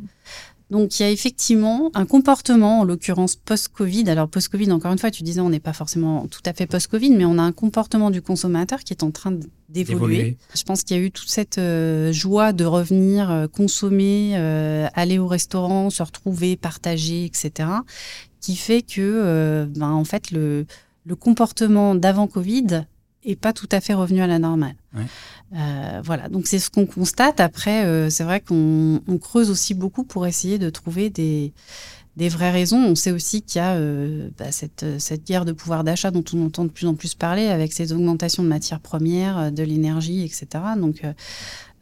Donc 0.71 0.99
il 0.99 1.03
y 1.03 1.07
a 1.07 1.11
effectivement 1.11 1.91
un 1.95 2.05
comportement, 2.05 2.81
en 2.81 2.85
l'occurrence 2.85 3.37
post-Covid. 3.37 4.09
Alors 4.11 4.29
post-Covid, 4.29 4.71
encore 4.71 4.93
une 4.93 4.99
fois, 4.99 5.11
tu 5.11 5.23
disais 5.23 5.41
on 5.41 5.49
n'est 5.49 5.61
pas 5.61 5.73
forcément 5.73 6.27
tout 6.27 6.43
à 6.45 6.53
fait 6.53 6.67
post-Covid, 6.67 7.11
mais 7.11 7.25
on 7.25 7.39
a 7.39 7.43
un 7.43 7.53
comportement 7.53 8.11
du 8.11 8.21
consommateur 8.21 8.81
qui 8.81 8.93
est 8.93 9.03
en 9.03 9.11
train 9.11 9.33
d'évoluer. 9.71 10.37
Je 10.55 10.63
pense 10.65 10.83
qu'il 10.83 10.97
y 10.97 11.01
a 11.01 11.03
eu 11.03 11.11
toute 11.11 11.31
cette 11.31 11.59
euh, 11.59 12.13
joie 12.13 12.53
de 12.53 12.65
revenir 12.65 13.31
euh, 13.31 13.47
consommer, 13.47 14.33
euh, 14.37 14.89
aller 14.95 15.19
au 15.19 15.27
restaurant, 15.27 15.89
se 15.91 16.03
retrouver, 16.03 16.57
partager, 16.57 17.25
etc., 17.25 17.69
qui 18.41 18.55
fait 18.55 18.83
que, 18.83 19.69
ben, 19.75 19.91
en 19.91 20.05
fait, 20.05 20.31
le, 20.31 20.65
le 21.05 21.17
comportement 21.17 21.97
d'avant 21.97 22.29
Covid 22.29 22.85
est 23.31 23.37
pas 23.37 23.53
tout 23.53 23.69
à 23.73 23.81
fait 23.81 23.95
revenu 23.95 24.21
à 24.21 24.27
la 24.27 24.39
normale. 24.39 24.75
Ouais. 24.95 25.05
Euh, 25.57 26.01
voilà, 26.05 26.29
donc 26.29 26.47
c'est 26.47 26.59
ce 26.59 26.71
qu'on 26.71 26.87
constate. 26.87 27.41
Après, 27.41 27.85
euh, 27.85 28.11
c'est 28.11 28.25
vrai 28.25 28.41
qu'on 28.41 29.01
on 29.07 29.19
creuse 29.19 29.51
aussi 29.51 29.75
beaucoup 29.75 30.05
pour 30.05 30.27
essayer 30.27 30.59
de 30.59 30.71
trouver 30.71 31.11
des, 31.11 31.53
des 32.17 32.29
vraies 32.29 32.51
raisons. 32.51 32.79
On 32.79 32.95
sait 32.95 33.13
aussi 33.13 33.43
qu'il 33.43 33.59
y 33.61 33.63
a 33.63 33.75
euh, 33.75 34.29
bah, 34.39 34.53
cette, 34.53 34.85
cette 34.99 35.27
guerre 35.27 35.45
de 35.45 35.53
pouvoir 35.53 35.85
d'achat 35.85 36.11
dont 36.11 36.25
on 36.33 36.47
entend 36.47 36.65
de 36.65 36.71
plus 36.71 36.87
en 36.87 36.95
plus 36.95 37.15
parler 37.15 37.47
avec 37.47 37.73
ces 37.73 37.93
augmentations 37.93 38.43
de 38.43 38.49
matières 38.49 38.81
premières, 38.81 39.53
de 39.53 39.63
l'énergie, 39.63 40.23
etc. 40.25 40.47
Donc, 40.77 41.03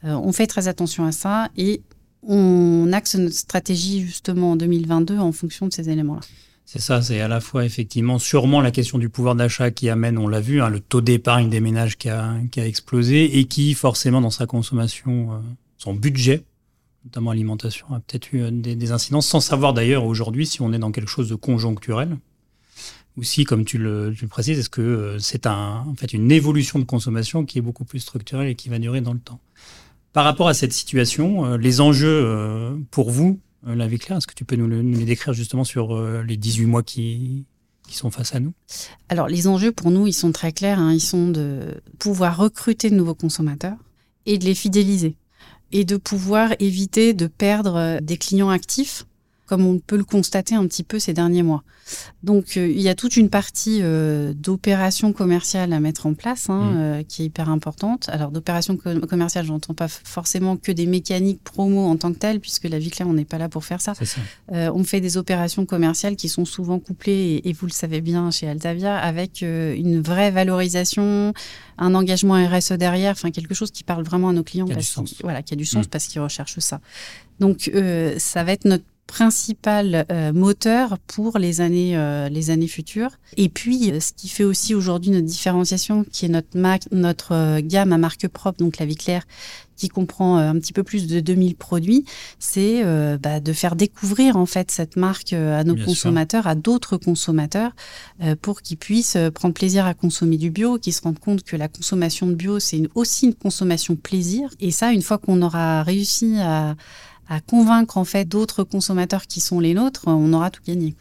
on 0.02 0.32
fait 0.32 0.46
très 0.46 0.68
attention 0.68 1.04
à 1.04 1.10
ça 1.10 1.48
et 1.56 1.82
on 2.22 2.92
axe 2.92 3.16
notre 3.16 3.34
stratégie 3.34 4.02
justement 4.02 4.52
en 4.52 4.56
2022 4.56 5.18
en 5.18 5.32
fonction 5.32 5.66
de 5.66 5.72
ces 5.72 5.90
éléments-là. 5.90 6.20
C'est 6.68 6.80
ça, 6.80 7.00
c'est 7.00 7.20
à 7.20 7.28
la 7.28 7.40
fois 7.40 7.64
effectivement 7.64 8.18
sûrement 8.18 8.60
la 8.60 8.72
question 8.72 8.98
du 8.98 9.08
pouvoir 9.08 9.36
d'achat 9.36 9.70
qui 9.70 9.88
amène, 9.88 10.18
on 10.18 10.26
l'a 10.26 10.40
vu, 10.40 10.60
hein, 10.60 10.68
le 10.68 10.80
taux 10.80 11.00
d'épargne 11.00 11.48
des 11.48 11.60
ménages 11.60 11.96
qui 11.96 12.08
a, 12.08 12.40
explosé 12.56 13.38
et 13.38 13.44
qui 13.44 13.72
forcément 13.72 14.20
dans 14.20 14.30
sa 14.30 14.46
consommation, 14.46 15.32
euh, 15.32 15.38
son 15.78 15.94
budget, 15.94 16.42
notamment 17.04 17.30
alimentation, 17.30 17.86
a 17.94 18.00
peut-être 18.00 18.32
eu 18.32 18.42
euh, 18.42 18.50
des, 18.50 18.90
incidences, 18.90 19.28
sans 19.28 19.38
savoir 19.38 19.74
d'ailleurs 19.74 20.04
aujourd'hui 20.04 20.44
si 20.44 20.60
on 20.60 20.72
est 20.72 20.78
dans 20.80 20.90
quelque 20.90 21.08
chose 21.08 21.28
de 21.28 21.36
conjoncturel 21.36 22.18
ou 23.16 23.22
si, 23.22 23.44
comme 23.44 23.64
tu 23.64 23.78
le, 23.78 24.12
tu 24.14 24.24
le 24.24 24.28
précises, 24.28 24.58
est-ce 24.58 24.68
que 24.68 24.82
euh, 24.82 25.18
c'est 25.20 25.46
un, 25.46 25.84
en 25.86 25.94
fait 25.94 26.12
une 26.14 26.32
évolution 26.32 26.80
de 26.80 26.84
consommation 26.84 27.44
qui 27.44 27.58
est 27.58 27.62
beaucoup 27.62 27.84
plus 27.84 28.00
structurelle 28.00 28.48
et 28.48 28.56
qui 28.56 28.70
va 28.70 28.80
durer 28.80 29.00
dans 29.00 29.12
le 29.12 29.20
temps. 29.20 29.38
Par 30.12 30.24
rapport 30.24 30.48
à 30.48 30.54
cette 30.54 30.72
situation, 30.72 31.56
les 31.56 31.80
enjeux 31.80 32.74
pour 32.90 33.10
vous, 33.10 33.38
la 33.64 33.86
vie 33.86 33.98
claire, 33.98 34.18
est-ce 34.18 34.26
que 34.26 34.34
tu 34.34 34.44
peux 34.44 34.56
nous, 34.56 34.66
le- 34.66 34.82
nous 34.82 34.98
les 34.98 35.04
décrire 35.04 35.34
justement 35.34 35.64
sur 35.64 35.94
euh, 35.96 36.22
les 36.22 36.36
18 36.36 36.66
mois 36.66 36.82
qui, 36.82 37.44
qui 37.88 37.96
sont 37.96 38.10
face 38.10 38.34
à 38.34 38.40
nous? 38.40 38.52
Alors, 39.08 39.28
les 39.28 39.46
enjeux 39.48 39.72
pour 39.72 39.90
nous, 39.90 40.06
ils 40.06 40.12
sont 40.12 40.32
très 40.32 40.52
clairs. 40.52 40.78
hein. 40.78 40.92
Ils 40.92 41.00
sont 41.00 41.28
de 41.28 41.80
pouvoir 41.98 42.36
recruter 42.36 42.90
de 42.90 42.94
nouveaux 42.96 43.14
consommateurs 43.14 43.76
et 44.26 44.38
de 44.38 44.44
les 44.44 44.54
fidéliser. 44.54 45.16
et 45.72 45.84
de 45.84 45.96
pouvoir 45.96 46.54
éviter 46.60 47.12
de 47.12 47.26
perdre 47.26 47.98
des 48.00 48.16
clients 48.16 48.50
actifs 48.50 49.04
comme 49.46 49.64
on 49.64 49.78
peut 49.78 49.96
le 49.96 50.04
constater 50.04 50.54
un 50.54 50.66
petit 50.66 50.82
peu 50.82 50.98
ces 50.98 51.12
derniers 51.12 51.42
mois. 51.42 51.62
Donc 52.22 52.56
euh, 52.56 52.68
il 52.68 52.80
y 52.80 52.88
a 52.88 52.94
toute 52.94 53.16
une 53.16 53.30
partie 53.30 53.78
euh, 53.82 54.32
d'opérations 54.34 55.12
commerciales 55.12 55.72
à 55.72 55.80
mettre 55.80 56.06
en 56.06 56.14
place 56.14 56.50
hein, 56.50 56.60
mmh. 56.60 56.76
euh, 56.76 57.02
qui 57.04 57.22
est 57.22 57.26
hyper 57.26 57.48
importante. 57.48 58.08
Alors 58.08 58.30
d'opérations 58.30 58.76
commerciales, 58.76 59.46
j'entends 59.46 59.74
pas 59.74 59.88
forcément 59.88 60.56
que 60.56 60.72
des 60.72 60.86
mécaniques 60.86 61.42
promo 61.44 61.86
en 61.86 61.96
tant 61.96 62.12
que 62.12 62.18
telles, 62.18 62.40
puisque 62.40 62.64
la 62.64 62.78
vie 62.78 62.90
claire, 62.90 63.08
on 63.08 63.14
n'est 63.14 63.24
pas 63.24 63.38
là 63.38 63.48
pour 63.48 63.64
faire 63.64 63.80
ça. 63.80 63.94
on 64.50 64.84
fait 64.84 65.00
des 65.00 65.16
opérations 65.16 65.64
commerciales 65.64 66.16
qui 66.16 66.28
sont 66.28 66.44
souvent 66.44 66.78
couplées, 66.78 67.40
et, 67.44 67.52
vous 67.52 67.66
le 67.66 67.72
savez 67.72 68.00
bien 68.00 68.30
chez 68.30 68.48
Altavia, 68.48 68.96
avec 68.96 69.42
une 69.42 70.00
vraie 70.00 70.30
valorisation, 70.30 71.32
un 71.78 71.94
engagement 71.94 72.34
RSE 72.34 72.72
derrière, 72.72 73.12
enfin 73.12 73.30
quelque 73.30 73.54
chose 73.54 73.70
qui 73.70 73.84
parle 73.84 74.04
vraiment 74.04 74.30
à 74.30 74.32
nos 74.32 74.42
clients, 74.42 74.66
qui 74.66 74.72
a 74.72 74.76
du 74.76 74.82
sens, 74.82 75.14
voilà, 75.22 75.42
qui 75.42 75.54
a 75.54 75.56
du 75.56 75.64
sens 75.64 75.86
mmh. 75.86 75.90
parce 75.90 76.06
qu'ils 76.06 76.20
recherchent 76.20 76.58
ça. 76.58 76.80
Donc 77.38 77.70
ça 78.18 78.44
va 78.44 78.52
être 78.52 78.64
notre 78.64 78.84
principal 79.06 80.04
euh, 80.10 80.32
moteur 80.32 80.98
pour 81.06 81.38
les 81.38 81.60
années, 81.60 81.96
euh, 81.96 82.28
les 82.28 82.50
années 82.50 82.66
futures. 82.66 83.10
Et 83.36 83.48
puis, 83.48 83.90
euh, 83.90 84.00
ce 84.00 84.12
qui 84.12 84.28
fait 84.28 84.44
aussi 84.44 84.74
aujourd'hui 84.74 85.10
notre 85.10 85.26
différenciation, 85.26 86.04
qui 86.10 86.26
est 86.26 86.28
notre, 86.28 86.48
notre 86.92 87.60
gamme 87.60 87.92
à 87.92 87.98
marque 87.98 88.26
propre, 88.28 88.58
donc 88.58 88.78
la 88.78 88.86
vie 88.86 88.96
claire, 88.96 89.22
qui 89.76 89.88
comprend 89.88 90.38
un 90.38 90.54
petit 90.54 90.72
peu 90.72 90.82
plus 90.82 91.06
de 91.06 91.20
2000 91.20 91.54
produits, 91.54 92.06
c'est 92.38 92.82
bah, 93.18 93.40
de 93.40 93.52
faire 93.52 93.76
découvrir 93.76 94.38
en 94.38 94.46
fait 94.46 94.70
cette 94.70 94.96
marque 94.96 95.34
à 95.34 95.64
nos 95.64 95.76
consommateurs, 95.76 96.46
à 96.46 96.54
d'autres 96.54 96.96
consommateurs, 96.96 97.72
pour 98.40 98.62
qu'ils 98.62 98.78
puissent 98.78 99.18
prendre 99.34 99.52
plaisir 99.52 99.84
à 99.84 99.92
consommer 99.92 100.38
du 100.38 100.50
bio, 100.50 100.78
qu'ils 100.78 100.94
se 100.94 101.02
rendent 101.02 101.18
compte 101.18 101.42
que 101.42 101.56
la 101.56 101.68
consommation 101.68 102.26
de 102.26 102.32
bio, 102.32 102.58
c'est 102.58 102.88
aussi 102.94 103.26
une 103.26 103.34
consommation 103.34 103.96
plaisir. 103.96 104.48
Et 104.60 104.70
ça, 104.70 104.94
une 104.94 105.02
fois 105.02 105.18
qu'on 105.18 105.42
aura 105.42 105.82
réussi 105.82 106.38
à 106.38 106.74
à 107.28 107.40
convaincre 107.40 107.98
en 107.98 108.04
fait 108.04 108.24
d'autres 108.24 108.64
consommateurs 108.64 109.26
qui 109.26 109.40
sont 109.40 109.60
les 109.60 109.74
nôtres, 109.74 110.04
on 110.06 110.32
aura 110.32 110.50
tout 110.50 110.62
gagné. 110.66 110.94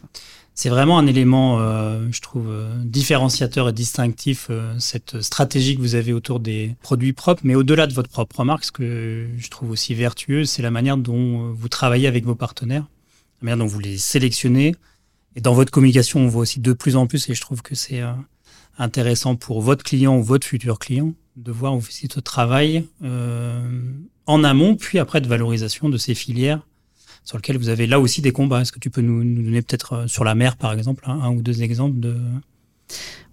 C'est 0.58 0.70
vraiment 0.70 0.98
un 0.98 1.06
élément, 1.06 1.60
euh, 1.60 2.08
je 2.10 2.20
trouve, 2.22 2.48
euh, 2.48 2.72
différenciateur 2.82 3.68
et 3.68 3.72
distinctif, 3.74 4.46
euh, 4.48 4.74
cette 4.78 5.20
stratégie 5.20 5.76
que 5.76 5.82
vous 5.82 5.96
avez 5.96 6.14
autour 6.14 6.40
des 6.40 6.74
produits 6.80 7.12
propres, 7.12 7.42
mais 7.44 7.54
au-delà 7.54 7.86
de 7.86 7.92
votre 7.92 8.08
propre 8.08 8.42
marque, 8.42 8.64
ce 8.64 8.72
que 8.72 9.28
je 9.36 9.50
trouve 9.50 9.70
aussi 9.70 9.94
vertueux, 9.94 10.46
c'est 10.46 10.62
la 10.62 10.70
manière 10.70 10.96
dont 10.96 11.52
vous 11.52 11.68
travaillez 11.68 12.06
avec 12.08 12.24
vos 12.24 12.34
partenaires, 12.34 12.86
la 13.42 13.44
manière 13.44 13.58
dont 13.58 13.70
vous 13.70 13.80
les 13.80 13.98
sélectionnez. 13.98 14.74
Et 15.36 15.42
dans 15.42 15.52
votre 15.52 15.70
communication, 15.70 16.20
on 16.20 16.28
voit 16.28 16.40
aussi 16.40 16.60
de 16.60 16.72
plus 16.72 16.96
en 16.96 17.06
plus, 17.06 17.28
et 17.28 17.34
je 17.34 17.40
trouve 17.42 17.60
que 17.60 17.74
c'est 17.74 18.00
intéressant 18.78 19.36
pour 19.36 19.60
votre 19.60 19.84
client 19.84 20.16
ou 20.16 20.22
votre 20.22 20.46
futur 20.46 20.78
client, 20.78 21.12
de 21.36 21.52
voir 21.52 21.74
où 21.76 21.82
ce 21.82 22.20
travail 22.20 22.84
en 24.26 24.44
amont, 24.44 24.76
puis 24.76 24.98
après 24.98 25.20
de 25.20 25.28
valorisation 25.28 25.88
de 25.88 25.98
ces 25.98 26.14
filières 26.14 26.62
sur 27.26 27.36
lesquelles 27.36 27.58
vous 27.58 27.68
avez 27.68 27.86
là 27.86 28.00
aussi 28.00 28.22
des 28.22 28.32
combats. 28.32 28.62
Est-ce 28.62 28.72
que 28.72 28.78
tu 28.78 28.88
peux 28.88 29.02
nous, 29.02 29.22
donner 29.22 29.60
peut-être 29.60 29.92
euh, 29.92 30.06
sur 30.06 30.24
la 30.24 30.34
mer, 30.34 30.56
par 30.56 30.72
exemple, 30.72 31.04
un, 31.06 31.30
ou 31.30 31.42
deux 31.42 31.62
exemples 31.62 31.98
de... 31.98 32.16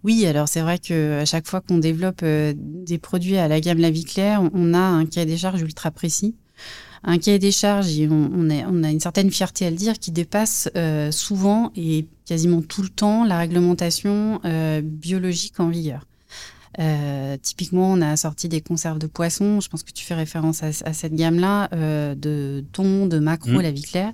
Oui, 0.04 0.26
alors 0.26 0.50
c'est 0.50 0.62
vrai 0.62 0.80
que 0.80 1.24
chaque 1.26 1.48
fois 1.48 1.62
qu'on 1.62 1.78
développe 1.78 2.22
euh, 2.24 2.54
des 2.58 2.98
produits 2.98 3.38
à 3.38 3.48
la 3.48 3.62
gamme 3.62 3.78
La 3.78 3.92
Vie 3.92 4.04
Claire, 4.04 4.42
on 4.54 4.74
a 4.74 4.80
un 4.80 5.06
cahier 5.06 5.28
des 5.28 5.38
charges 5.38 5.62
ultra 5.62 5.92
précis. 5.92 6.36
Un 7.04 7.20
cahier 7.20 7.38
des 7.38 7.52
charges, 7.52 7.88
on, 8.10 8.50
a, 8.50 8.92
une 8.92 9.00
certaine 9.00 9.30
fierté 9.30 9.66
à 9.66 9.70
le 9.70 9.76
dire, 9.76 10.00
qui 10.00 10.12
dépasse 10.12 10.70
euh, 10.76 11.12
souvent 11.12 11.72
et 11.76 12.08
quasiment 12.26 12.62
tout 12.62 12.82
le 12.82 12.90
temps 12.90 13.26
la 13.26 13.38
réglementation 13.38 14.42
biologique 14.82 15.60
en 15.60 15.70
vigueur. 15.70 16.06
Euh, 16.80 17.38
typiquement, 17.42 17.92
on 17.92 18.02
a 18.02 18.16
sorti 18.18 18.50
des 18.50 18.62
conserves 18.62 19.00
de 19.00 19.08
poissons. 19.08 19.60
Je 19.62 19.70
pense 19.70 19.84
que 19.84 19.92
tu 19.92 20.06
fais 20.06 20.16
référence 20.16 20.64
à, 20.64 20.72
cette 20.72 21.16
gamme-là 21.16 21.70
euh, 21.74 22.16
de 22.16 22.64
thon, 22.72 23.06
de 23.08 23.20
maquereau, 23.20 23.60
mmh. 23.60 23.62
la 23.62 23.72
vie 23.72 23.84
claire, 23.84 24.14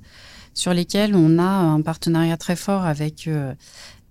sur 0.53 0.73
lesquels 0.73 1.15
on 1.15 1.37
a 1.39 1.43
un 1.43 1.81
partenariat 1.81 2.37
très 2.37 2.55
fort 2.55 2.83
avec 2.83 3.27
euh, 3.27 3.53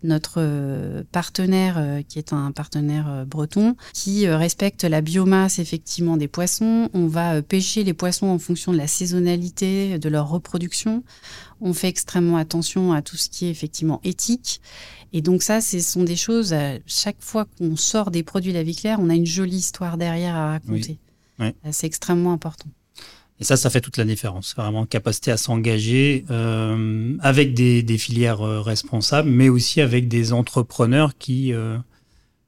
notre 0.02 1.02
partenaire, 1.10 2.02
qui 2.08 2.20
est 2.20 2.32
un 2.32 2.52
partenaire 2.52 3.24
breton, 3.26 3.74
qui 3.92 4.28
respecte 4.28 4.84
la 4.84 5.00
biomasse 5.00 5.58
effectivement 5.58 6.16
des 6.16 6.28
poissons. 6.28 6.88
On 6.94 7.08
va 7.08 7.42
pêcher 7.42 7.82
les 7.82 7.94
poissons 7.94 8.28
en 8.28 8.38
fonction 8.38 8.70
de 8.70 8.78
la 8.78 8.86
saisonnalité 8.86 9.98
de 9.98 10.08
leur 10.08 10.28
reproduction. 10.28 11.02
On 11.60 11.72
fait 11.72 11.88
extrêmement 11.88 12.36
attention 12.36 12.92
à 12.92 13.02
tout 13.02 13.16
ce 13.16 13.28
qui 13.28 13.46
est 13.46 13.50
effectivement 13.50 14.00
éthique. 14.04 14.60
Et 15.12 15.22
donc 15.22 15.42
ça, 15.42 15.60
ce 15.60 15.80
sont 15.80 16.04
des 16.04 16.16
choses, 16.16 16.52
euh, 16.52 16.78
chaque 16.86 17.20
fois 17.20 17.46
qu'on 17.58 17.76
sort 17.76 18.10
des 18.10 18.22
produits 18.22 18.52
La 18.52 18.62
Vie 18.62 18.76
Claire, 18.76 18.98
on 19.00 19.08
a 19.08 19.14
une 19.14 19.26
jolie 19.26 19.56
histoire 19.56 19.96
derrière 19.96 20.34
à 20.34 20.50
raconter. 20.52 20.98
Euh, 21.40 21.50
c'est 21.70 21.86
extrêmement 21.86 22.32
important. 22.32 22.68
Et 23.40 23.44
ça, 23.44 23.56
ça 23.56 23.70
fait 23.70 23.80
toute 23.80 23.96
la 23.96 24.04
différence. 24.04 24.54
Vraiment, 24.56 24.84
capacité 24.84 25.30
à 25.30 25.36
s'engager 25.36 26.24
euh, 26.30 27.16
avec 27.20 27.54
des, 27.54 27.98
filières 27.98 28.40
responsables, 28.40 29.30
mais 29.30 29.48
aussi 29.48 29.80
avec 29.80 30.08
des 30.08 30.32
entrepreneurs 30.32 31.16
qui 31.16 31.52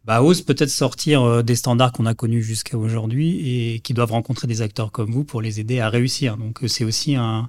bah, 0.04 0.20
osent 0.20 0.42
peut-être 0.42 0.70
sortir 0.70 1.44
des 1.44 1.54
standards 1.54 1.92
qu'on 1.92 2.06
a 2.06 2.14
connus 2.14 2.42
jusqu'à 2.42 2.76
aujourd'hui 2.76 3.74
et 3.74 3.78
qui 3.78 3.94
doivent 3.94 4.10
rencontrer 4.10 4.48
des 4.48 4.62
acteurs 4.62 4.90
comme 4.90 5.12
vous 5.12 5.22
pour 5.22 5.40
les 5.40 5.60
aider 5.60 5.78
à 5.78 5.88
réussir. 5.88 6.36
Donc, 6.36 6.58
c'est 6.66 6.84
aussi 6.84 7.14
un, 7.14 7.48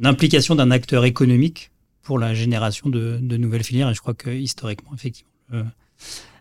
une 0.00 0.06
implication 0.06 0.54
d'un 0.54 0.70
acteur 0.70 1.04
économique 1.04 1.70
pour 2.02 2.18
la 2.18 2.34
génération 2.34 2.88
de, 2.88 3.18
nouvelles 3.36 3.64
filières. 3.64 3.90
Et 3.90 3.94
je 3.94 4.00
crois 4.00 4.14
que 4.14 4.30
historiquement, 4.30 4.90
effectivement, 4.94 5.30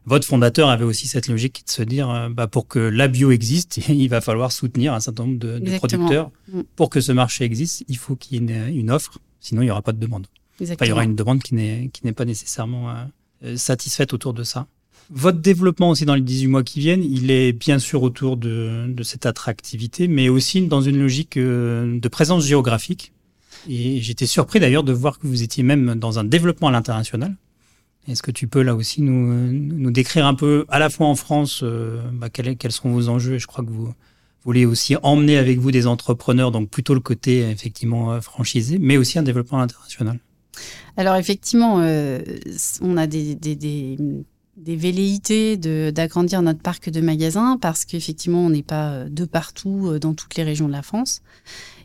votre 0.08 0.26
fondateur 0.26 0.70
avait 0.70 0.86
aussi 0.86 1.06
cette 1.06 1.28
logique 1.28 1.64
de 1.66 1.70
se 1.70 1.84
dire, 1.84 2.10
euh, 2.10 2.30
bah, 2.30 2.48
pour 2.48 2.68
que 2.70 2.80
la 2.80 3.10
bio 3.10 3.30
existe, 3.32 3.78
il 3.90 4.08
va 4.08 4.22
falloir 4.22 4.54
soutenir 4.54 4.94
un 4.94 5.02
certain 5.02 5.26
nombre 5.26 5.38
de, 5.38 5.78
producteurs. 5.78 6.32
Mm. 6.52 6.62
Pour 6.78 6.90
que 6.90 7.02
ce 7.02 7.12
marché 7.12 7.44
existe, 7.44 7.84
il 7.90 7.98
faut 7.98 8.16
qu'il 8.16 8.50
y 8.50 8.54
ait 8.54 8.72
une, 8.72 8.90
offre, 8.90 9.20
sinon 9.42 9.62
il 9.62 9.66
n'y 9.66 9.72
aura 9.72 9.82
pas 9.82 9.92
de 9.92 10.00
demande. 10.00 10.28
il 10.62 10.88
y 10.88 10.92
aura 10.92 11.04
une 11.04 11.16
demande 11.16 11.44
qui 11.44 11.54
n'est 11.56 12.14
pas 12.16 12.24
nécessairement 12.24 12.90
euh, 12.90 12.94
euh, 13.44 13.58
satisfaite 13.58 14.14
autour 14.14 14.34
de 14.34 14.44
ça. 14.44 14.68
Votre 15.10 15.40
développement 15.40 15.90
aussi 15.90 16.06
dans 16.06 16.16
les 16.16 16.22
18 16.22 16.48
mois 16.48 16.64
qui 16.64 16.80
viennent, 16.80 17.04
il 17.04 17.30
est 17.30 17.52
bien 17.52 17.78
sûr 17.78 18.02
autour 18.02 18.38
de, 18.38 18.86
de 18.88 19.04
cette 19.04 19.26
attractivité, 19.26 20.08
mais 20.08 20.30
aussi 20.30 20.66
dans 20.68 20.82
une 20.82 21.00
logique 21.00 21.38
de 21.38 22.08
présence 22.10 22.46
géographique. 22.46 23.14
J'étais 23.68 24.26
surpris 24.26 24.60
d'ailleurs 24.60 24.84
de 24.84 24.94
voir 24.94 25.20
que 25.20 25.28
vous 25.28 25.44
étiez 25.44 25.64
même 25.64 25.96
dans 25.96 26.20
un 26.20 26.24
développement 26.24 26.68
à 26.68 26.72
l'international. 26.72 27.36
Est-ce 28.08 28.24
que 28.24 28.32
tu 28.32 28.48
peux 28.48 28.62
là 28.62 28.74
aussi 28.74 29.02
nous, 29.02 29.92
décrire 29.92 30.26
un 30.26 30.34
peu, 30.34 30.66
à 30.70 30.80
la 30.80 30.90
fois 30.90 31.08
en 31.08 31.16
France, 31.16 31.62
euh, 31.64 32.00
bah, 32.14 32.30
quels, 32.30 32.72
sont 32.72 32.90
vos 32.90 33.10
enjeux? 33.10 33.38
Je 33.38 33.48
crois 33.48 33.66
que 33.66 33.70
vous, 33.70 33.94
voulez 34.46 34.66
aussi 34.66 34.96
emmener 35.04 35.38
avec 35.38 35.60
vous 35.60 35.72
des 35.72 35.88
entrepreneurs, 35.88 36.52
donc 36.52 36.70
plutôt 36.70 36.94
le 36.94 37.02
côté 37.02 37.42
effectivement 37.50 38.14
euh, 38.14 38.22
franchisé, 38.22 38.78
mais 38.80 38.96
aussi 38.96 39.20
un 39.20 39.24
développement 39.24 39.60
international. 39.60 40.20
Alors 40.96 41.16
effectivement, 41.16 41.82
euh, 41.82 42.22
on 42.82 42.96
a 42.96 43.08
des 43.08 43.98
velléités 44.58 45.58
d'agrandir 45.92 46.42
notre 46.42 46.62
parc 46.62 46.90
de 46.90 47.02
magasins 47.02 47.58
parce 47.62 47.84
qu'effectivement, 47.84 48.46
on 48.46 48.50
n'est 48.50 48.64
pas 48.64 49.04
de 49.04 49.26
partout 49.26 50.00
dans 50.00 50.14
toutes 50.14 50.36
les 50.36 50.44
régions 50.44 50.68
de 50.68 50.74
la 50.74 50.82
France. 50.82 51.22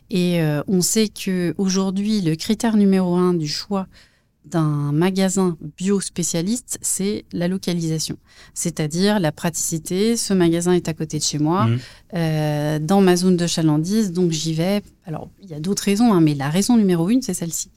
Et 0.09 0.41
euh, 0.41 0.61
on 0.67 0.81
sait 0.81 1.07
que 1.07 1.53
aujourd'hui, 1.57 2.21
le 2.21 2.35
critère 2.35 2.77
numéro 2.77 3.15
un 3.15 3.33
du 3.33 3.47
choix 3.47 3.87
d'un 4.45 4.91
magasin 4.91 5.57
bio 5.77 6.01
spécialiste, 6.01 6.77
c'est 6.81 7.25
la 7.31 7.47
localisation. 7.47 8.17
C'est-à-dire 8.53 9.19
la 9.19 9.31
praticité. 9.31 10.17
Ce 10.17 10.33
magasin 10.33 10.73
est 10.73 10.89
à 10.89 10.93
côté 10.93 11.17
de 11.17 11.23
chez 11.23 11.39
moi, 11.39 11.65
mmh. 11.65 11.79
euh, 12.15 12.79
dans 12.79 13.01
ma 13.01 13.15
zone 13.15 13.37
de 13.37 13.47
chalandise, 13.47 14.11
donc 14.11 14.31
j'y 14.31 14.53
vais. 14.53 14.81
Alors, 15.05 15.29
il 15.41 15.49
y 15.49 15.53
a 15.53 15.59
d'autres 15.59 15.83
raisons, 15.83 16.13
hein, 16.13 16.21
mais 16.21 16.35
la 16.35 16.49
raison 16.49 16.77
numéro 16.77 17.09
une, 17.09 17.21
c'est 17.21 17.33
celle-ci. 17.33 17.69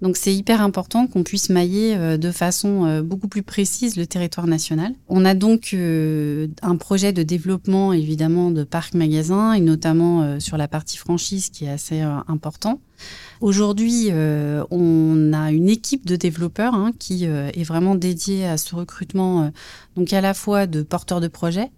Donc 0.00 0.16
c'est 0.16 0.34
hyper 0.34 0.60
important 0.60 1.08
qu'on 1.08 1.24
puisse 1.24 1.50
mailler 1.50 1.96
euh, 1.96 2.16
de 2.16 2.30
façon 2.30 2.84
euh, 2.84 3.02
beaucoup 3.02 3.26
plus 3.26 3.42
précise 3.42 3.96
le 3.96 4.06
territoire 4.06 4.46
national. 4.46 4.92
On 5.08 5.24
a 5.24 5.34
donc 5.34 5.70
euh, 5.74 6.46
un 6.62 6.76
projet 6.76 7.12
de 7.12 7.22
développement 7.24 7.92
évidemment 7.92 8.50
de 8.50 8.62
parcs 8.62 8.94
magasins 8.94 9.54
et 9.54 9.60
notamment 9.60 10.38
sur 10.40 10.56
la 10.56 10.68
partie 10.68 10.96
franchise 10.96 11.50
qui 11.50 11.64
est 11.64 11.70
assez 11.70 12.00
important. 12.00 12.80
Aujourd'hui, 13.40 14.10
on 14.12 15.32
a 15.32 15.52
une 15.52 15.68
équipe 15.68 16.06
de 16.06 16.16
développeurs 16.16 16.74
hein, 16.74 16.92
qui 16.98 17.24
est 17.24 17.62
vraiment 17.62 17.94
dédiée 17.94 18.46
à 18.46 18.56
ce 18.56 18.74
recrutement, 18.74 19.52
donc 19.96 20.12
à 20.12 20.20
la 20.20 20.34
fois 20.34 20.66
de 20.66 20.82
porteurs 20.82 21.20
de 21.20 21.28
projets, 21.28 21.70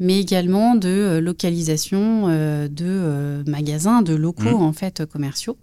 mais 0.00 0.18
également 0.18 0.74
de 0.74 1.18
localisation 1.22 2.28
de 2.28 3.42
magasins, 3.46 4.02
de 4.02 4.14
locaux 4.14 4.58
mmh. 4.58 4.62
en 4.62 4.72
fait 4.72 5.04
commerciaux. 5.04 5.56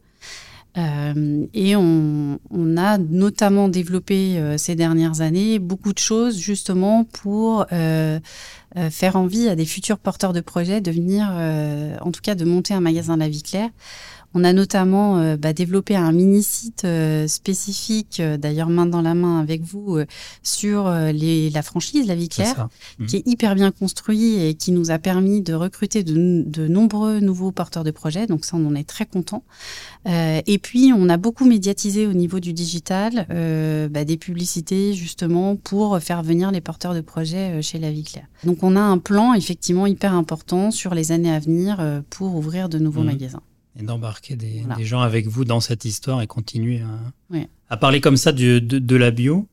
Euh, 0.78 1.48
et 1.54 1.76
on, 1.76 2.38
a 2.78 2.98
notamment 2.98 3.70
développé 3.70 4.38
euh, 4.38 4.58
ces 4.58 4.76
dernières 4.76 5.22
années 5.22 5.58
beaucoup 5.58 5.94
de 5.94 6.00
choses 6.00 6.38
justement 6.38 7.04
pour 7.04 7.66
euh, 7.72 8.20
faire 8.92 9.16
envie 9.16 9.50
à 9.50 9.56
des 9.56 9.66
futurs 9.66 9.98
porteurs 9.98 10.32
de 10.32 10.42
projets 10.42 10.80
de 10.80 10.92
venir, 10.92 11.28
en 12.02 12.12
tout 12.12 12.22
cas 12.22 12.36
de 12.36 12.46
monter 12.46 12.76
un 12.76 12.82
magasin 12.82 13.18
La 13.18 13.28
Vie 13.28 13.42
Claire. 13.42 13.72
On 14.34 14.44
a 14.44 14.54
notamment 14.54 15.36
bah, 15.38 15.54
développé 15.54 15.96
un 15.96 16.12
mini-site 16.12 16.86
spécifique, 17.28 18.22
d'ailleurs 18.22 18.70
main 18.70 18.86
dans 18.86 19.02
la 19.02 19.16
main 19.16 19.40
avec 19.40 19.62
vous, 19.62 20.00
sur 20.44 20.90
les, 20.90 21.50
la 21.50 21.62
franchise 21.62 22.08
La 22.08 22.16
Vie 22.16 22.30
Claire, 22.30 22.70
mmh. 23.00 23.06
qui 23.06 23.16
est 23.18 23.28
hyper 23.28 23.56
bien 23.56 23.72
construit 23.72 24.36
et 24.36 24.54
qui 24.54 24.72
nous 24.72 24.92
a 24.92 25.00
permis 25.00 25.42
de 25.42 25.54
recruter 25.54 26.04
de, 26.04 26.44
de 26.46 26.68
nombreux 26.68 27.20
nouveaux 27.20 27.52
porteurs 27.52 27.84
de 27.84 27.92
projets. 27.92 28.28
Donc 28.28 28.46
ça, 28.46 28.58
on 28.58 28.66
en 28.68 28.76
est 28.76 28.88
très 28.88 29.06
content. 29.06 29.44
et 30.06 30.60
puis, 30.62 30.92
on 30.96 31.10
a 31.10 31.18
beaucoup 31.18 31.46
médiatisé 31.46 32.08
au 32.08 32.14
niveau 32.14 32.40
du 32.40 32.54
digital 32.54 33.26
bah, 33.90 34.06
des 34.06 34.18
publicités 34.18 34.94
justement 34.94 35.56
pour 35.56 36.00
faire 36.00 36.24
venir 36.24 36.52
les 36.52 36.62
porteurs 36.62 36.94
de 36.94 37.02
projets 37.02 37.62
chez 37.62 37.80
La 37.80 37.92
Vie 37.92 38.04
Claire. 38.04 38.28
Donc 38.44 38.64
on 38.64 38.76
a 38.76 38.82
un 38.82 38.98
plan 38.98 39.34
effectivement 39.34 39.86
hyper 39.86 40.14
important 40.14 40.72
sur 40.72 40.94
les 40.94 41.12
années 41.12 41.32
à 41.32 41.40
venir 41.40 41.78
euh, 41.80 42.02
pour 42.10 42.36
ouvrir 42.36 42.70
de 42.70 42.80
nouveaux 42.80 43.02
mmh. 43.02 43.06
magasins. 43.06 43.42
Et 43.80 43.84
d'embarquer 43.84 44.36
des, 44.36 44.64
gens 44.80 45.02
avec 45.02 45.28
vous 45.28 45.46
dans 45.46 45.60
cette 45.60 45.86
histoire 45.86 46.22
et 46.22 46.28
continuer 46.28 46.82
à, 47.70 47.78
parler 47.78 48.02
comme 48.02 48.18
ça 48.18 48.32
de, 48.32 48.96
la 48.96 49.12
bio. 49.12 49.48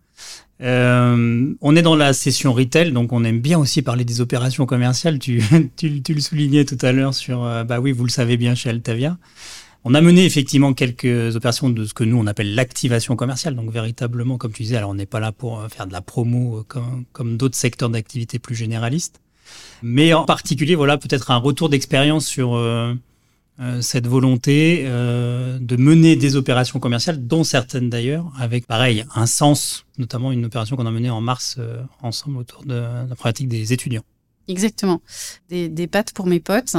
Euh, 0.63 1.55
on 1.61 1.77
est 1.77 1.83
dans 1.83 1.97
la 1.97 2.13
session 2.15 2.55
retail, 2.55 2.91
donc 2.93 3.13
on 3.13 3.25
aime 3.25 3.41
bien 3.41 3.59
aussi 3.59 3.83
parler 3.83 4.05
des 4.05 4.21
opérations 4.21 4.67
commerciales. 4.67 5.19
Tu, 5.19 5.43
tu, 5.77 6.15
le 6.15 6.21
soulignais 6.21 6.65
tout 6.65 6.79
à 6.81 6.93
l'heure 6.93 7.15
sur, 7.15 7.45
euh, 7.45 7.65
bah 7.65 7.79
oui, 7.79 7.93
vous 7.93 8.05
le 8.05 8.11
savez 8.11 8.37
bien 8.37 8.55
chez 8.55 8.71
Altavia. 8.71 9.19
On 9.85 9.95
a 9.95 10.01
mené 10.01 10.25
effectivement 10.25 10.73
quelques 10.73 11.37
opérations 11.37 11.71
de 11.71 11.85
ce 11.85 11.95
que 11.95 12.03
nous 12.03 12.19
on 12.19 12.27
appelle 12.27 12.55
l'activation 12.55 13.15
commerciale. 13.15 13.55
Donc 13.55 13.71
véritablement, 13.71 14.39
comme 14.39 14.53
tu 14.53 14.63
disais, 14.63 14.77
alors 14.77 14.91
on 14.91 14.95
n'est 14.95 15.07
pas 15.07 15.21
là 15.21 15.31
pour 15.31 15.65
faire 15.69 15.87
de 15.87 15.93
la 15.93 16.01
promo 16.01 16.65
comme, 16.67 17.05
comme 17.13 17.37
d'autres 17.37 17.55
secteurs 17.55 17.91
d'activité 17.91 18.39
plus 18.39 18.57
généralistes. 18.57 19.21
Mais 19.83 20.13
en 20.15 20.25
particulier, 20.25 20.75
voilà, 20.75 20.99
peut-être 20.99 21.31
un 21.31 21.37
retour 21.37 21.69
d'expérience 21.69 22.27
sur 22.27 22.55
euh, 22.55 22.67
euh, 22.87 22.95
cette 23.81 24.07
volonté 24.07 24.85
euh, 24.87 25.59
de 25.59 25.77
mener 25.77 26.17
des 26.17 26.37
opérations 26.37 26.79
commerciales, 26.79 27.27
dont 27.27 27.45
certaines 27.45 27.89
d'ailleurs, 27.89 28.31
avec 28.39 28.67
pareil 28.67 29.05
un 29.15 29.27
sens, 29.27 29.87
notamment 29.99 30.33
une 30.33 30.45
opération 30.45 30.77
qu'on 30.77 30.87
a 30.87 30.91
menée 30.91 31.11
en 31.11 31.21
mars 31.21 31.59
ensemble 32.03 32.39
autour 32.39 32.65
de 32.65 32.75
la 32.75 33.15
pratique 33.17 33.49
des 33.49 33.73
étudiants. 33.73 34.05
Exactement. 34.49 35.01
Des, 35.49 35.69
des, 35.69 35.87
pâtes 35.87 36.13
pour 36.13 36.27
mes 36.27 36.39
potes. 36.39 36.77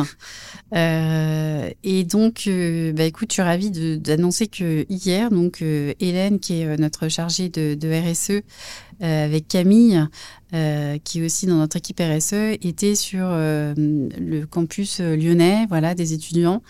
Euh, 0.74 1.70
et 1.84 2.04
donc, 2.06 2.44
euh, 2.48 2.94
bah, 2.94 3.04
écoute, 3.04 3.30
je 3.32 3.34
suis 3.34 3.42
ravie 3.42 3.72
d'annoncer 4.00 4.48
que 4.48 4.86
hier, 4.90 5.30
donc 5.30 5.62
euh, 5.62 5.94
Hélène, 6.00 6.40
qui 6.40 6.62
est 6.62 6.78
notre 6.78 7.10
chargée 7.10 7.50
de 7.50 8.12
RSE, 8.12 8.44
avec 9.00 9.48
Camille, 9.48 10.08
qui 10.52 11.20
est 11.20 11.26
aussi 11.26 11.46
dans 11.46 11.58
notre 11.58 11.78
équipe 11.78 12.00
RSE, 12.00 12.58
était 12.62 12.96
sur 12.96 13.28
le 13.28 14.46
campus 14.46 15.00
lyonnais, 15.00 15.66
voilà, 15.70 15.96
des 15.96 16.14
étudiants. 16.14 16.62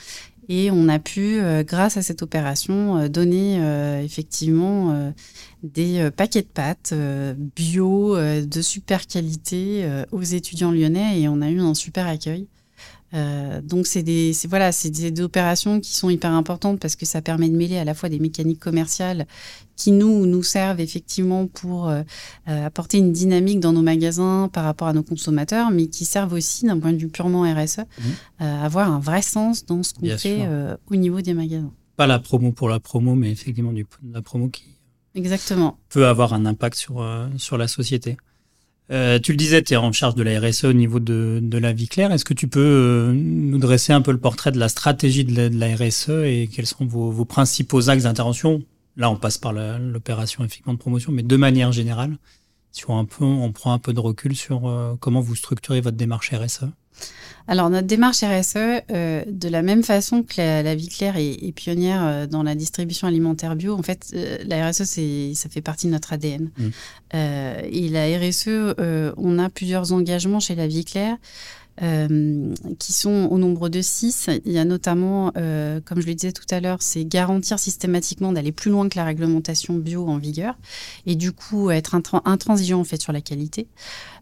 Et 0.50 0.72
on 0.72 0.88
a 0.88 1.00
pu, 1.00 1.40
grâce 1.66 1.98
à 1.98 2.02
cette 2.02 2.22
opération, 2.22 3.08
donner 3.10 3.60
effectivement 4.04 5.14
des 5.64 6.00
euh, 6.00 6.12
paquets 6.12 6.42
de 6.42 6.48
pâtes 6.48 6.92
euh, 6.94 7.34
bio 7.38 8.16
euh, 8.16 8.46
de 8.46 8.62
super 8.62 9.08
qualité 9.08 9.88
aux 10.12 10.22
étudiants 10.22 10.72
lyonnais 10.72 11.22
et 11.22 11.28
on 11.28 11.42
a 11.42 11.50
eu 11.50 11.60
un 11.60 11.74
super 11.74 12.08
accueil. 12.08 12.48
Donc 13.14 13.88
c'est 13.88 14.04
des 14.04 14.34
voilà 14.50 14.72
c'est 14.72 14.90
des, 14.90 15.22
opérations 15.22 15.80
qui 15.80 15.94
sont 15.96 16.10
hyper 16.10 16.32
importantes 16.32 16.80
parce 16.80 16.96
que 16.96 17.06
ça 17.06 17.22
permet 17.22 17.50
de 17.50 17.56
mêler 17.56 17.78
à 17.78 17.86
la 17.86 17.94
fois 17.94 18.10
des 18.10 18.20
mécaniques 18.20 18.60
commerciales 18.60 19.26
qui 19.76 19.92
nous 19.92 20.26
nous 20.26 20.44
servent 20.44 20.82
effectivement 20.82 21.48
pour 21.48 21.92
apporter 22.46 22.98
une 22.98 23.12
dynamique 23.12 23.60
dans 23.60 23.72
nos 23.72 23.82
magasins 23.82 24.50
par 24.52 24.66
rapport 24.66 24.88
à 24.88 24.94
nos 24.94 25.04
consommateurs, 25.04 25.72
mais 25.72 25.88
qui 25.88 26.04
servent 26.04 26.34
aussi 26.34 26.66
d'un 26.66 26.80
point 26.80 26.92
de 26.92 26.98
vue 26.98 27.08
purement 27.08 27.44
RSE, 27.44 27.80
mmh. 27.80 28.44
avoir 28.44 28.92
un 28.92 29.00
vrai 29.00 29.22
sens 29.22 29.66
dans 29.66 29.84
ce 29.84 29.94
qu'on 29.94 30.18
fait 30.18 30.48
au 30.92 30.96
niveau 30.96 31.22
des 31.22 31.34
magasins. 31.34 31.72
Pas 31.96 32.08
la 32.08 32.20
promo 32.20 32.52
pour 32.52 32.70
la 32.70 32.80
promo, 32.80 33.16
mais 33.16 33.32
effectivement 33.32 33.72
du, 33.72 33.86
la 34.12 34.22
promo 34.22 34.50
qui 34.50 34.66
Exactement. 35.18 35.80
peut 35.90 36.08
avoir 36.08 36.34
un 36.34 36.46
impact 36.46 36.78
sur, 36.78 37.02
euh, 37.02 37.28
sur 37.38 37.58
la 37.58 37.68
société. 37.68 38.18
Euh, 38.90 39.20
tu 39.20 39.32
le 39.32 39.38
disais, 39.38 39.62
tu 39.62 39.74
es 39.74 39.78
en 39.78 39.92
charge 39.92 40.16
de 40.16 40.24
la 40.24 40.40
RSE 40.40 40.64
au 40.64 40.74
niveau 40.74 41.00
de, 41.00 41.40
de 41.42 41.58
la 41.58 41.74
vie 41.74 41.88
claire. 41.88 42.12
Est-ce 42.12 42.24
que 42.24 42.34
tu 42.34 42.48
peux 42.48 42.60
euh, 42.60 43.14
nous 43.14 43.58
dresser 43.58 43.92
un 43.92 44.02
peu 44.02 44.12
le 44.12 44.18
portrait 44.18 44.52
de 44.52 44.60
la 44.60 44.70
stratégie 44.70 45.26
de 45.26 45.50
la, 45.58 45.76
RSE 45.76 46.10
et 46.10 46.50
quels 46.54 46.68
sont 46.68 46.86
vos, 46.86 47.12
vos 47.12 47.26
principaux 47.26 47.90
axes 47.90 48.04
d'intervention? 48.04 48.64
Là, 48.96 49.12
on 49.12 49.16
passe 49.16 49.38
par 49.38 49.54
l'opération 49.54 50.44
effectivement 50.44 50.74
de 50.74 50.80
promotion, 50.80 51.12
mais 51.12 51.22
de 51.22 51.36
manière 51.36 51.72
générale, 51.72 52.18
si 52.78 52.90
on, 52.90 52.98
un 52.98 53.06
peu, 53.06 53.26
on 53.26 53.52
prend 53.52 53.74
un 53.74 53.80
peu 53.80 53.94
de 53.94 54.00
recul 54.00 54.36
sur 54.36 54.98
comment 55.00 55.22
vous 55.22 55.36
structurez 55.36 55.82
votre 55.82 55.98
démarche 55.98 56.34
RSE 56.34 56.66
alors 57.48 57.70
notre 57.70 57.88
démarche 57.88 58.24
RSE, 58.24 58.58
euh, 58.92 59.24
de 59.26 59.48
la 59.48 59.62
même 59.62 59.82
façon 59.82 60.24
que 60.24 60.36
la, 60.38 60.76
vie 60.76 60.90
claire 60.90 61.16
est, 61.18 61.54
pionnière 61.54 62.04
euh, 62.04 62.28
dans 62.28 62.44
la 62.44 62.56
distribution 62.56 63.08
alimentaire 63.08 63.56
bio, 63.56 63.74
en 63.74 63.84
fait, 63.84 64.12
euh, 64.14 64.38
la 64.46 64.70
RSE, 64.70 64.84
ça 65.34 65.50
fait 65.50 65.62
partie 65.62 65.88
de 65.88 65.94
notre 65.94 66.12
ADN. 66.12 66.50
Mmh. 66.58 66.70
et 67.14 67.90
la 67.90 68.18
RSE, 68.20 68.76
on 69.18 69.40
a 69.40 69.50
plusieurs 69.50 69.94
engagements 69.94 70.42
chez 70.42 70.56
la 70.56 70.68
vie 70.68 70.84
claire. 70.84 71.18
Euh, 71.84 72.56
qui 72.80 72.92
sont 72.92 73.28
au 73.30 73.38
nombre 73.38 73.70
de 73.70 73.82
six. 73.82 74.32
Il 74.46 74.52
y 74.52 74.58
a 74.58 74.66
notamment, 74.66 75.32
euh, 75.38 75.80
comme 75.86 76.02
je 76.02 76.08
le 76.08 76.16
disais 76.16 76.32
tout 76.32 76.46
à 76.50 76.60
l'heure, 76.60 76.82
c'est 76.82 77.06
garantir 77.06 77.60
systématiquement 77.60 78.32
d'aller 78.32 78.52
plus 78.52 78.72
loin 78.72 78.90
que 78.90 78.98
la 78.98 79.06
réglementation 79.06 79.76
bio 79.76 80.08
en 80.08 80.18
vigueur 80.18 80.56
et 81.06 81.16
du 81.16 81.32
coup 81.34 81.70
être 81.70 81.94
intransigeant 82.26 82.80
en 82.80 82.84
fait 82.84 83.00
sur 83.00 83.14
la 83.14 83.22
qualité. 83.22 83.68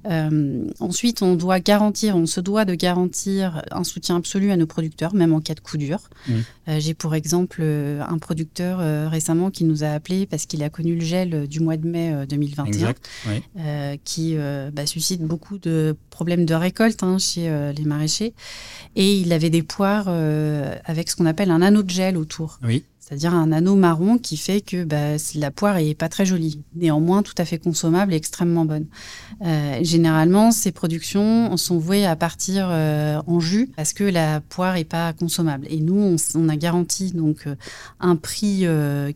Euh, 0.06 0.66
ensuite, 0.82 1.22
on 1.22 1.36
doit 1.36 1.62
garantir, 1.62 2.18
on 2.18 2.26
se 2.26 2.42
doit 2.42 2.66
de 2.66 2.76
garantir 2.76 3.64
un 3.72 3.86
soutien 3.86 4.18
absolu 4.18 4.52
à 4.52 4.58
nos 4.58 4.68
producteurs, 4.68 5.16
même 5.16 5.34
en 5.34 5.40
cas 5.40 5.54
de 5.56 5.62
coup 5.62 5.78
dur. 5.78 6.10
Mmh. 6.28 6.34
J'ai 6.80 6.94
pour 6.94 7.16
exemple 7.16 7.62
un 7.64 8.18
producteur 8.18 9.10
récemment 9.10 9.50
qui 9.50 9.64
nous 9.64 9.84
a 9.84 9.90
appelé 9.90 10.26
parce 10.26 10.46
qu'il 10.46 10.64
a 10.64 10.70
connu 10.70 10.96
le 10.96 11.02
gel 11.02 11.48
du 11.48 11.60
mois 11.60 11.78
de 11.78 11.88
mai 11.88 12.26
2021, 12.28 13.98
qui 14.04 14.36
bah, 14.74 14.86
suscite 14.86 15.22
beaucoup 15.22 15.58
de 15.58 15.96
problèmes 16.10 16.46
de 16.46 16.54
récolte 16.54 17.04
hein, 17.04 17.18
chez 17.18 17.45
euh, 17.48 17.72
les 17.74 17.86
maraîchers. 17.86 18.34
Et 18.96 19.18
il 19.18 19.34
avait 19.34 19.50
des 19.50 19.64
poires 19.64 20.06
euh, 20.08 20.76
avec 20.86 21.10
ce 21.10 21.16
qu'on 21.16 21.26
appelle 21.26 21.52
un 21.52 21.62
anneau 21.62 21.84
de 21.84 21.90
gel 21.90 22.18
autour. 22.18 22.60
Oui. 22.64 22.84
C'est-à-dire 23.00 23.36
un 23.36 23.52
anneau 23.52 23.76
marron 23.76 24.18
qui 24.18 24.36
fait 24.36 24.62
que 24.62 24.84
bah, 24.84 25.18
la 25.36 25.52
poire 25.52 25.78
est 25.78 25.94
pas 25.94 26.10
très 26.10 26.26
jolie, 26.26 26.64
néanmoins 26.74 27.22
tout 27.22 27.36
à 27.38 27.46
fait 27.46 27.60
consommable 27.60 28.14
et 28.14 28.16
extrêmement 28.16 28.66
bonne. 28.66 28.88
Euh, 29.46 29.78
généralement, 29.84 30.52
ces 30.52 30.72
productions 30.72 31.56
sont 31.56 31.78
vouées 31.78 32.08
à 32.08 32.16
partir 32.16 32.66
en 32.70 33.40
jus 33.40 33.70
parce 33.76 33.94
que 33.94 34.04
la 34.04 34.42
poire 34.42 34.78
est 34.78 34.86
pas 34.86 35.14
consommable. 35.14 35.68
Et 35.70 35.82
nous, 35.82 36.18
on, 36.34 36.50
a 36.50 36.56
garanti 36.56 37.12
donc 37.12 37.48
un 38.00 38.16
prix 38.16 38.66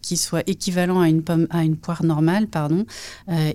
qui 0.03 0.17
soit 0.17 0.47
équivalent 0.47 1.01
à 1.01 1.09
une 1.09 1.23
pomme, 1.23 1.47
à 1.49 1.63
une 1.63 1.75
poire 1.75 2.03
normale, 2.03 2.45
pardon, 2.45 2.85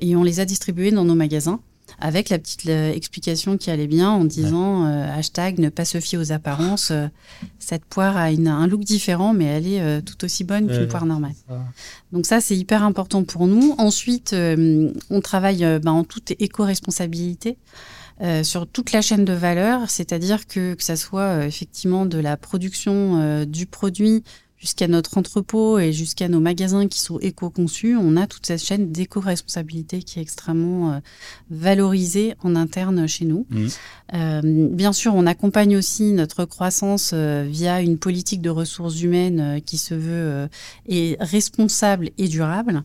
et 0.01 0.17
on 0.17 0.25
les 0.25 0.41
a 0.41 0.45
distribués 0.45 0.91
dans 0.91 1.05
nos 1.05 1.15
magasins 1.15 1.61
avec 2.05 2.29
la 2.29 2.39
petite 2.39 2.69
explication 2.69 3.57
qui 3.57 3.71
allait 3.71 3.87
bien 3.87 4.11
en 4.11 4.27
disant 4.27 4.85
euh, 4.85 5.19
hashtag 5.19 5.59
ne 5.59 5.71
pas 5.71 5.87
se 5.87 6.01
fier 6.01 6.19
aux 6.19 6.33
apparences. 6.33 6.91
Euh, 6.91 7.07
cette 7.59 7.87
poire 7.87 8.19
a 8.19 8.25
un 8.27 8.67
look 8.67 8.85
différent, 8.85 9.33
mais 9.33 9.47
elle 9.47 9.67
est 9.67 9.81
euh, 9.81 10.03
tout 10.03 10.23
aussi 10.23 10.45
bonne 10.45 10.69
qu'une 10.69 10.87
poire 10.87 11.07
normale. 11.07 11.33
Donc 12.13 12.27
ça, 12.27 12.43
c'est 12.43 12.59
hyper 12.59 12.83
important 12.83 13.25
pour 13.25 13.47
nous. 13.47 13.75
Ensuite, 13.79 14.37
on 14.37 15.21
travaille 15.23 15.65
bah, 15.83 15.93
en 15.93 16.05
toute 16.05 16.33
éco-responsabilité. 16.33 17.57
sur 18.43 18.67
toute 18.67 18.93
la 18.93 19.01
chaîne 19.01 19.25
de 19.25 19.33
valeur, 19.33 19.89
c'est-à-dire 19.89 20.47
que 20.47 20.75
que 20.75 20.83
ça 20.85 20.97
soit 20.97 21.47
effectivement 21.47 22.05
de 22.05 22.19
la 22.19 22.37
production 22.37 23.45
du 23.47 23.65
produit 23.65 24.23
jusqu'à 24.65 24.89
notre 24.89 25.19
entrepôt 25.19 25.79
et 25.79 25.93
jusqu'à 25.93 26.27
nos 26.27 26.41
magasins 26.41 26.89
qui 26.89 26.99
sont 26.99 27.19
éco-conçus, 27.19 27.99
on 28.01 28.17
a 28.17 28.27
toute 28.27 28.47
cette 28.47 28.65
chaîne 28.65 28.91
d'éco-responsabilité 28.93 30.03
qui 30.03 30.19
est 30.19 30.23
extrêmement 30.23 30.93
euh, 30.95 30.99
valorisée 31.51 32.35
en 32.43 32.57
interne 32.57 33.07
chez 33.07 33.27
nous. 33.27 33.47
Mmh. 33.51 33.67
Euh, 34.15 34.41
bien 34.43 34.95
sûr, 34.95 35.15
on 35.15 35.27
accompagne 35.27 35.77
aussi 35.77 36.13
notre 36.13 36.47
croissance 36.47 37.11
euh, 37.13 37.47
via 37.47 37.83
une 37.83 37.99
politique 37.99 38.41
de 38.41 38.49
ressources 38.49 39.03
humaines 39.03 39.61
qui 39.67 39.77
se 39.77 39.93
veut 39.93 40.49
et 40.89 41.19
responsable 41.21 42.09
et 42.17 42.29
durable. 42.29 42.85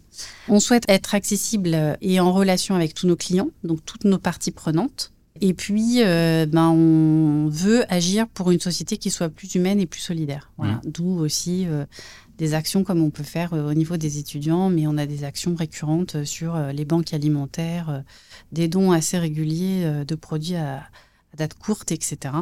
On 0.50 0.60
souhaite 0.60 0.84
être 0.90 1.16
accessible 1.16 1.98
et 2.02 2.20
en 2.20 2.34
relation 2.34 2.76
avec 2.76 2.94
tous 2.94 3.08
nos 3.08 3.16
clients, 3.16 3.52
donc 3.64 3.86
toutes 3.86 4.04
nos 4.04 4.20
parties 4.20 4.52
prenantes. 4.52 5.14
Et 5.42 5.54
puis, 5.54 6.04
euh, 6.04 6.46
ben, 6.46 6.70
on 6.70 7.48
veut 7.50 7.92
agir 7.92 8.28
pour 8.28 8.52
une 8.52 8.60
société 8.60 8.98
qui 8.98 9.10
soit 9.10 9.30
plus 9.30 9.56
humaine 9.56 9.80
et 9.80 9.86
plus 9.86 10.02
solidaire. 10.02 10.52
Voilà. 10.58 10.76
Mmh. 10.76 10.82
D'où 10.86 11.20
aussi 11.20 11.66
euh, 11.68 11.86
des 12.38 12.54
actions 12.54 12.84
comme 12.84 13.02
on 13.02 13.10
peut 13.10 13.24
faire 13.24 13.54
euh, 13.54 13.72
au 13.72 13.74
niveau 13.74 13.98
des 13.98 14.18
étudiants, 14.18 14.70
mais 14.70 14.88
on 14.88 14.98
a 14.98 15.06
des 15.06 15.24
actions 15.24 15.56
récurrentes 15.56 16.24
sur 16.26 16.58
les 16.58 16.86
banques 16.86 17.14
alimentaires, 17.14 18.04
des 18.52 18.68
dons 18.68 18.92
assez 18.92 19.18
réguliers 19.18 20.04
de 20.06 20.16
produits 20.16 20.56
à, 20.56 20.84
date 21.38 21.54
courte, 21.54 21.92
etc. 21.92 22.34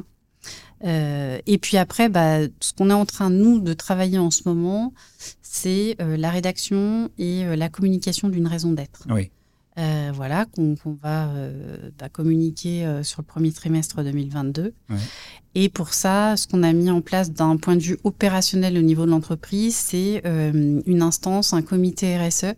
et 0.84 1.58
puis 1.62 1.78
après, 1.78 2.10
bah, 2.10 2.40
ce 2.62 2.74
qu'on 2.74 2.90
est 2.90 2.94
en 2.94 3.06
train, 3.06 3.30
nous, 3.30 3.60
de 3.60 3.74
travailler 3.74 4.18
en 4.18 4.32
ce 4.32 4.44
moment, 4.46 4.94
c'est 5.42 5.98
la 6.00 6.30
rédaction 6.30 7.10
et 7.18 7.44
la 7.56 7.70
communication 7.70 8.30
d'une 8.30 8.48
raison 8.48 8.72
d'être. 8.72 9.06
Oui. 9.10 9.30
Euh, 9.78 10.12
voilà, 10.12 10.46
qu'on 10.46 10.76
va 11.04 11.28
euh, 11.28 11.78
bah, 12.00 12.10
communiquer 12.10 12.84
euh, 12.84 13.04
sur 13.04 13.22
le 13.22 13.28
premier 13.28 13.52
trimestre 13.52 14.04
2022. 14.04 14.74
Et 15.54 15.70
pour 15.70 15.94
ça, 15.94 16.36
ce 16.36 16.48
qu'on 16.48 16.64
a 16.64 16.74
mis 16.74 16.90
en 16.90 17.02
place 17.02 17.32
d'un 17.32 17.58
point 17.58 17.76
de 17.76 17.82
vue 17.82 17.98
opérationnel 18.04 18.76
au 18.78 18.82
niveau 18.82 19.06
de 19.06 19.12
l'entreprise, 19.12 19.76
c'est 19.76 20.22
une 20.24 21.02
instance, 21.02 21.54
un 21.54 21.64
comité 21.64 22.16
RSE 22.16 22.54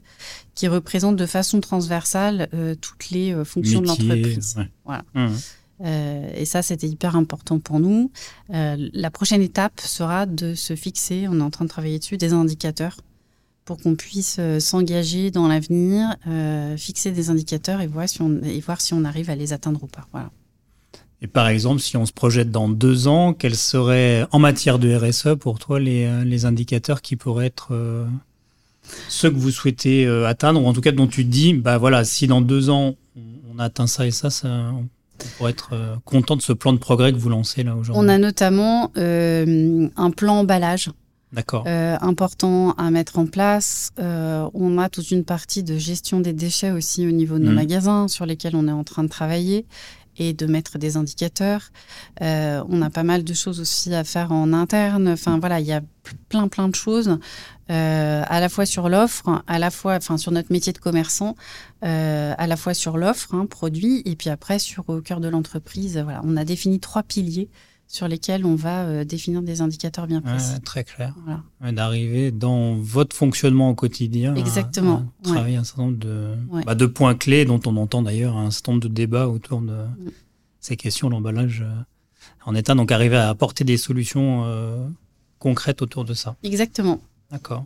qui 0.53 0.67
représente 0.67 1.15
de 1.15 1.25
façon 1.25 1.62
transversale 1.62 2.49
toutes 2.82 3.10
les 3.12 3.34
fonctions 3.45 3.79
de 3.79 3.88
l'entreprise. 3.88 4.58
Voilà. 4.84 5.03
Mmh. 5.13 5.29
et 6.36 6.43
ça, 6.43 6.62
c'était 6.62 6.89
hyper 6.89 7.15
important 7.15 7.60
pour 7.60 7.79
nous. 7.79 8.12
la 8.49 9.12
prochaine 9.12 9.41
étape 9.41 9.79
sera 9.79 10.25
de 10.25 10.53
se 10.53 10.75
fixer, 10.75 11.27
on 11.29 11.39
est 11.39 11.43
en 11.43 11.51
train 11.51 11.63
de 11.63 11.69
travailler 11.69 11.99
dessus, 11.99 12.17
des 12.17 12.34
indicateurs 12.34 12.97
pour 13.69 13.77
qu'on 13.77 13.93
puisse 13.93 14.38
euh, 14.39 14.60
s'engager 14.60 15.29
dans 15.29 15.47
l'avenir, 15.47 16.15
euh, 16.25 16.75
fixer 16.75 17.12
des 17.12 17.29
indicateurs 17.29 17.82
et 17.82 17.86
voir, 17.86 18.10
si 18.10 18.19
on, 18.19 18.41
et 18.43 18.60
voir 18.62 18.82
si 18.82 18.95
on 18.95 19.05
arrive 19.05 19.29
à 19.29 19.36
les 19.36 19.53
atteindre 19.53 19.84
ou 19.84 19.86
pas. 19.86 20.08
Voilà. 20.12 20.32
Et 21.21 21.27
par 21.27 21.47
exemple, 21.47 21.79
si 21.79 21.95
on 21.95 22.08
se 22.08 22.12
projette 22.12 22.49
dans 22.49 22.67
deux 22.67 23.08
ans, 23.08 23.32
quels 23.34 23.55
seraient, 23.55 24.25
en 24.32 24.39
matière 24.39 24.79
de 24.79 24.91
RSE, 24.91 25.38
pour 25.39 25.60
toi, 25.60 25.79
les, 25.79 26.05
euh, 26.05 26.23
les 26.23 26.45
indicateurs 26.45 27.03
qui 27.03 27.15
pourraient 27.15 27.45
être 27.45 28.08
ceux 29.08 29.29
que 29.29 29.38
vous 29.38 29.51
souhaitez 29.51 30.08
atteindre, 30.25 30.63
ou 30.63 30.65
en 30.65 30.73
tout 30.73 30.82
cas 30.82 30.91
dont 30.91 31.05
tu 31.05 31.23
te 31.23 31.29
dis, 31.29 31.53
bah 31.53 31.77
voilà, 31.77 32.03
si 32.05 32.25
dans 32.25 32.41
deux 32.41 32.71
ans, 32.71 32.95
on, 33.53 33.60
atteint 33.60 33.86
ça 33.86 34.08
et 34.08 34.12
ça, 34.12 34.32
ça 34.32 34.47
on 34.73 34.88
pourrait 35.38 35.51
être 35.51 35.99
content 36.05 36.38
de 36.38 36.41
ce 36.41 36.53
plan 36.53 36.73
de 36.73 36.79
progrès 36.79 37.13
que 37.13 37.19
vous 37.19 37.29
lancez 37.29 37.62
là 37.62 37.75
aujourd'hui? 37.75 38.01
On 38.03 38.10
a 38.10 38.17
notamment 38.17 38.91
un 38.95 40.12
plan 40.12 40.39
emballage 40.39 40.89
euh, 41.37 41.97
important 42.01 42.71
à 42.71 42.89
mettre 42.89 43.19
en 43.19 43.27
place. 43.27 43.91
Euh, 43.99 44.49
on 44.53 44.77
a 44.77 44.89
toute 44.89 45.11
une 45.11 45.23
partie 45.23 45.63
de 45.63 45.77
gestion 45.77 46.19
des 46.19 46.33
déchets 46.33 46.71
aussi 46.71 47.07
au 47.07 47.11
niveau 47.11 47.37
de 47.37 47.43
nos 47.43 47.51
mmh. 47.51 47.55
magasins 47.55 48.07
sur 48.07 48.25
lesquels 48.25 48.55
on 48.55 48.67
est 48.67 48.71
en 48.71 48.83
train 48.83 49.03
de 49.03 49.09
travailler 49.09 49.65
et 50.17 50.33
de 50.33 50.47
mettre 50.47 50.79
des 50.79 50.97
indicateurs. 50.97 51.69
Euh, 52.21 52.63
on 52.67 52.81
a 52.81 52.89
pas 52.89 53.03
mal 53.03 53.23
de 53.23 53.33
choses 53.33 53.59
aussi 53.59 53.93
à 53.93 54.03
faire 54.03 54.31
en 54.31 54.53
interne. 54.53 55.07
Enfin 55.09 55.39
voilà, 55.39 55.59
il 55.59 55.67
y 55.67 55.71
a 55.71 55.81
plein 56.29 56.47
plein 56.47 56.67
de 56.67 56.75
choses 56.75 57.19
à 57.71 58.39
la 58.39 58.49
fois 58.49 58.65
sur 58.65 58.89
l'offre, 58.89 59.43
à 59.45 59.59
la 59.59 59.69
fois 59.69 59.97
enfin 59.97 60.17
sur 60.17 60.31
notre 60.31 60.51
métier 60.51 60.73
de 60.73 60.79
commerçant, 60.79 61.35
à 61.83 62.47
la 62.47 62.57
fois 62.57 62.73
sur 62.73 62.97
l'offre, 62.97 63.35
hein, 63.35 63.45
produit, 63.45 64.01
et 64.05 64.15
puis 64.15 64.31
après 64.31 64.57
sur 64.57 64.89
au 64.89 65.01
cœur 65.01 65.19
de 65.19 65.27
l'entreprise. 65.27 65.99
Voilà, 65.99 66.21
on 66.23 66.35
a 66.35 66.45
défini 66.45 66.79
trois 66.79 67.03
piliers 67.03 67.47
sur 67.89 68.08
lesquels 68.08 68.45
on 68.45 68.54
va 68.56 68.84
euh, 68.84 69.04
définir 69.04 69.41
des 69.41 69.62
indicateurs 69.62 70.06
bien 70.06 70.21
précis. 70.21 70.62
très 70.63 70.84
clair. 70.84 71.15
D'arriver 71.60 72.32
dans 72.32 72.75
votre 72.75 73.15
fonctionnement 73.15 73.71
au 73.71 73.75
quotidien. 73.75 74.36
Exactement. 74.36 75.04
travailler 75.23 75.58
un 75.58 75.63
certain 75.63 75.84
nombre 75.86 75.97
de, 75.97 76.36
bah, 76.65 76.75
de, 76.75 76.86
points 76.86 77.15
clés 77.15 77.45
dont 77.45 77.60
on 77.65 77.75
entend 77.78 78.04
d'ailleurs 78.04 78.38
un 78.38 78.52
certain 78.52 78.73
nombre 78.73 78.84
de 78.84 78.89
débats 78.89 79.28
autour 79.28 79.62
de 79.62 79.73
mm. 79.73 80.12
ces 80.62 80.78
questions, 80.78 81.10
l'emballage 81.10 81.62
euh, 81.65 81.82
en 82.45 82.54
état. 82.54 82.75
Donc 82.75 82.91
arriver 82.91 83.17
à 83.17 83.28
apporter 83.28 83.63
des 83.63 83.78
solutions 83.78 84.43
euh, 84.45 84.88
concrètes 85.39 85.82
autour 85.82 86.06
de 86.06 86.13
ça. 86.13 86.36
Exactement. 86.43 87.02
D'accord. 87.32 87.65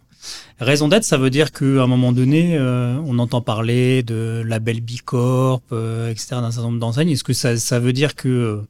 Raison 0.59 0.87
d'être, 0.87 1.03
ça 1.03 1.17
veut 1.17 1.29
dire 1.29 1.51
qu'à 1.51 1.65
un 1.65 1.87
moment 1.87 2.13
donné, 2.13 2.57
on 2.59 3.19
entend 3.19 3.41
parler 3.41 4.03
de 4.03 4.41
label 4.45 4.79
Bicorp, 4.79 5.63
etc., 6.09 6.27
d'un 6.31 6.51
certain 6.51 6.67
nombre 6.67 6.79
d'enseignes. 6.79 7.09
Est-ce 7.09 7.25
que 7.25 7.33
ça, 7.33 7.57
ça, 7.57 7.79
veut 7.79 7.91
dire 7.91 8.15
que 8.15 8.63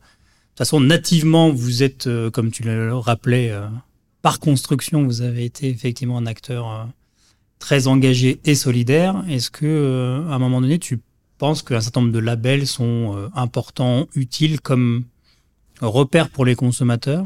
toute 0.53 0.67
façon, 0.67 0.79
nativement, 0.79 1.49
vous 1.49 1.81
êtes, 1.81 2.05
euh, 2.05 2.29
comme 2.29 2.51
tu 2.51 2.61
le 2.61 2.95
rappelais, 2.95 3.49
euh, 3.49 3.65
par 4.21 4.39
construction, 4.39 5.03
vous 5.03 5.23
avez 5.23 5.45
été 5.45 5.67
effectivement 5.67 6.15
un 6.19 6.27
acteur 6.27 6.71
euh, 6.71 6.83
très 7.57 7.87
engagé 7.87 8.39
et 8.45 8.53
solidaire. 8.53 9.23
Est-ce 9.27 9.49
que, 9.49 10.23
à 10.29 10.35
un 10.35 10.37
moment 10.37 10.61
donné, 10.61 10.77
tu 10.77 10.99
penses 11.39 11.63
qu'un 11.63 11.81
certain 11.81 12.01
nombre 12.01 12.13
de 12.13 12.19
labels 12.19 12.67
sont 12.67 13.31
importants, 13.33 14.07
utiles 14.13 14.61
comme 14.61 15.05
repères 15.81 16.29
pour 16.29 16.45
les 16.45 16.53
consommateurs? 16.53 17.25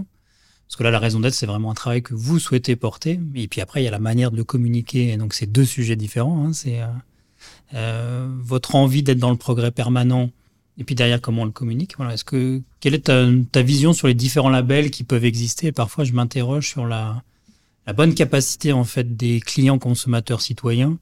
Parce 0.68 0.78
que 0.78 0.84
là, 0.84 0.92
la 0.92 1.00
raison 1.00 1.20
d'être, 1.20 1.34
c'est 1.34 1.46
vraiment 1.46 1.72
un 1.72 1.74
travail 1.76 2.02
que 2.04 2.14
vous 2.14 2.40
souhaitez 2.40 2.78
porter. 2.78 3.20
Et 3.36 3.50
puis 3.50 3.60
après, 3.60 3.82
il 3.82 3.86
y 3.86 3.90
a 3.90 3.92
la 3.92 4.00
manière 4.00 4.32
de 4.32 4.42
communiquer. 4.42 5.10
Et 5.10 5.18
donc, 5.18 5.34
c'est 5.34 5.48
deux 5.48 5.66
sujets 5.66 5.98
différents. 5.98 6.46
Hein. 6.48 6.54
C'est 6.54 6.80
votre 7.74 8.76
envie 8.76 9.04
d'être 9.04 9.20
dans 9.20 9.32
le 9.32 9.38
progrès 9.38 9.72
permanent 9.72 10.30
et 10.78 10.84
puis 10.84 10.96
derrière, 10.96 11.22
comment 11.22 11.42
on 11.42 11.46
le 11.46 11.52
communique? 11.52 11.96
Voilà. 11.98 12.14
Est-ce 12.14 12.24
que 12.24 12.62
quelle 12.80 12.94
est 12.94 13.10
ta, 13.52 13.62
vision 13.62 13.94
sur 13.94 14.08
les 14.08 14.14
différents 14.14 14.50
labels 14.50 14.92
qui 14.92 15.04
peuvent 15.04 15.26
exister? 15.26 15.72
Parfois, 15.72 16.04
je 16.04 16.14
m'interroge 16.14 16.70
sur 16.70 16.86
la, 16.86 17.24
la 17.88 17.94
bonne 17.94 18.14
capacité 18.14 18.74
en 18.74 18.84
fait 18.84 19.18
des 19.18 19.40
clients 19.40 19.80
consommateurs 19.80 20.42
citoyens 20.42 20.98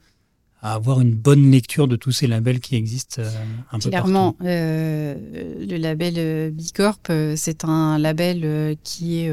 à 0.61 0.73
avoir 0.73 0.99
une 0.99 1.13
bonne 1.13 1.51
lecture 1.51 1.87
de 1.87 1.95
tous 1.95 2.11
ces 2.11 2.25
labels 2.25 2.59
qui 2.59 2.75
existent 2.75 3.21
euh, 3.21 3.29
un 3.71 3.77
peu 3.77 3.89
Clairement, 3.89 4.35
euh, 4.43 5.13
le 5.59 5.77
label 5.77 6.15
euh, 6.17 6.49
Bicorp, 6.49 7.01
c'est 7.35 7.65
un 7.65 7.99
label 7.99 8.75
qui 8.83 9.19
est 9.19 9.31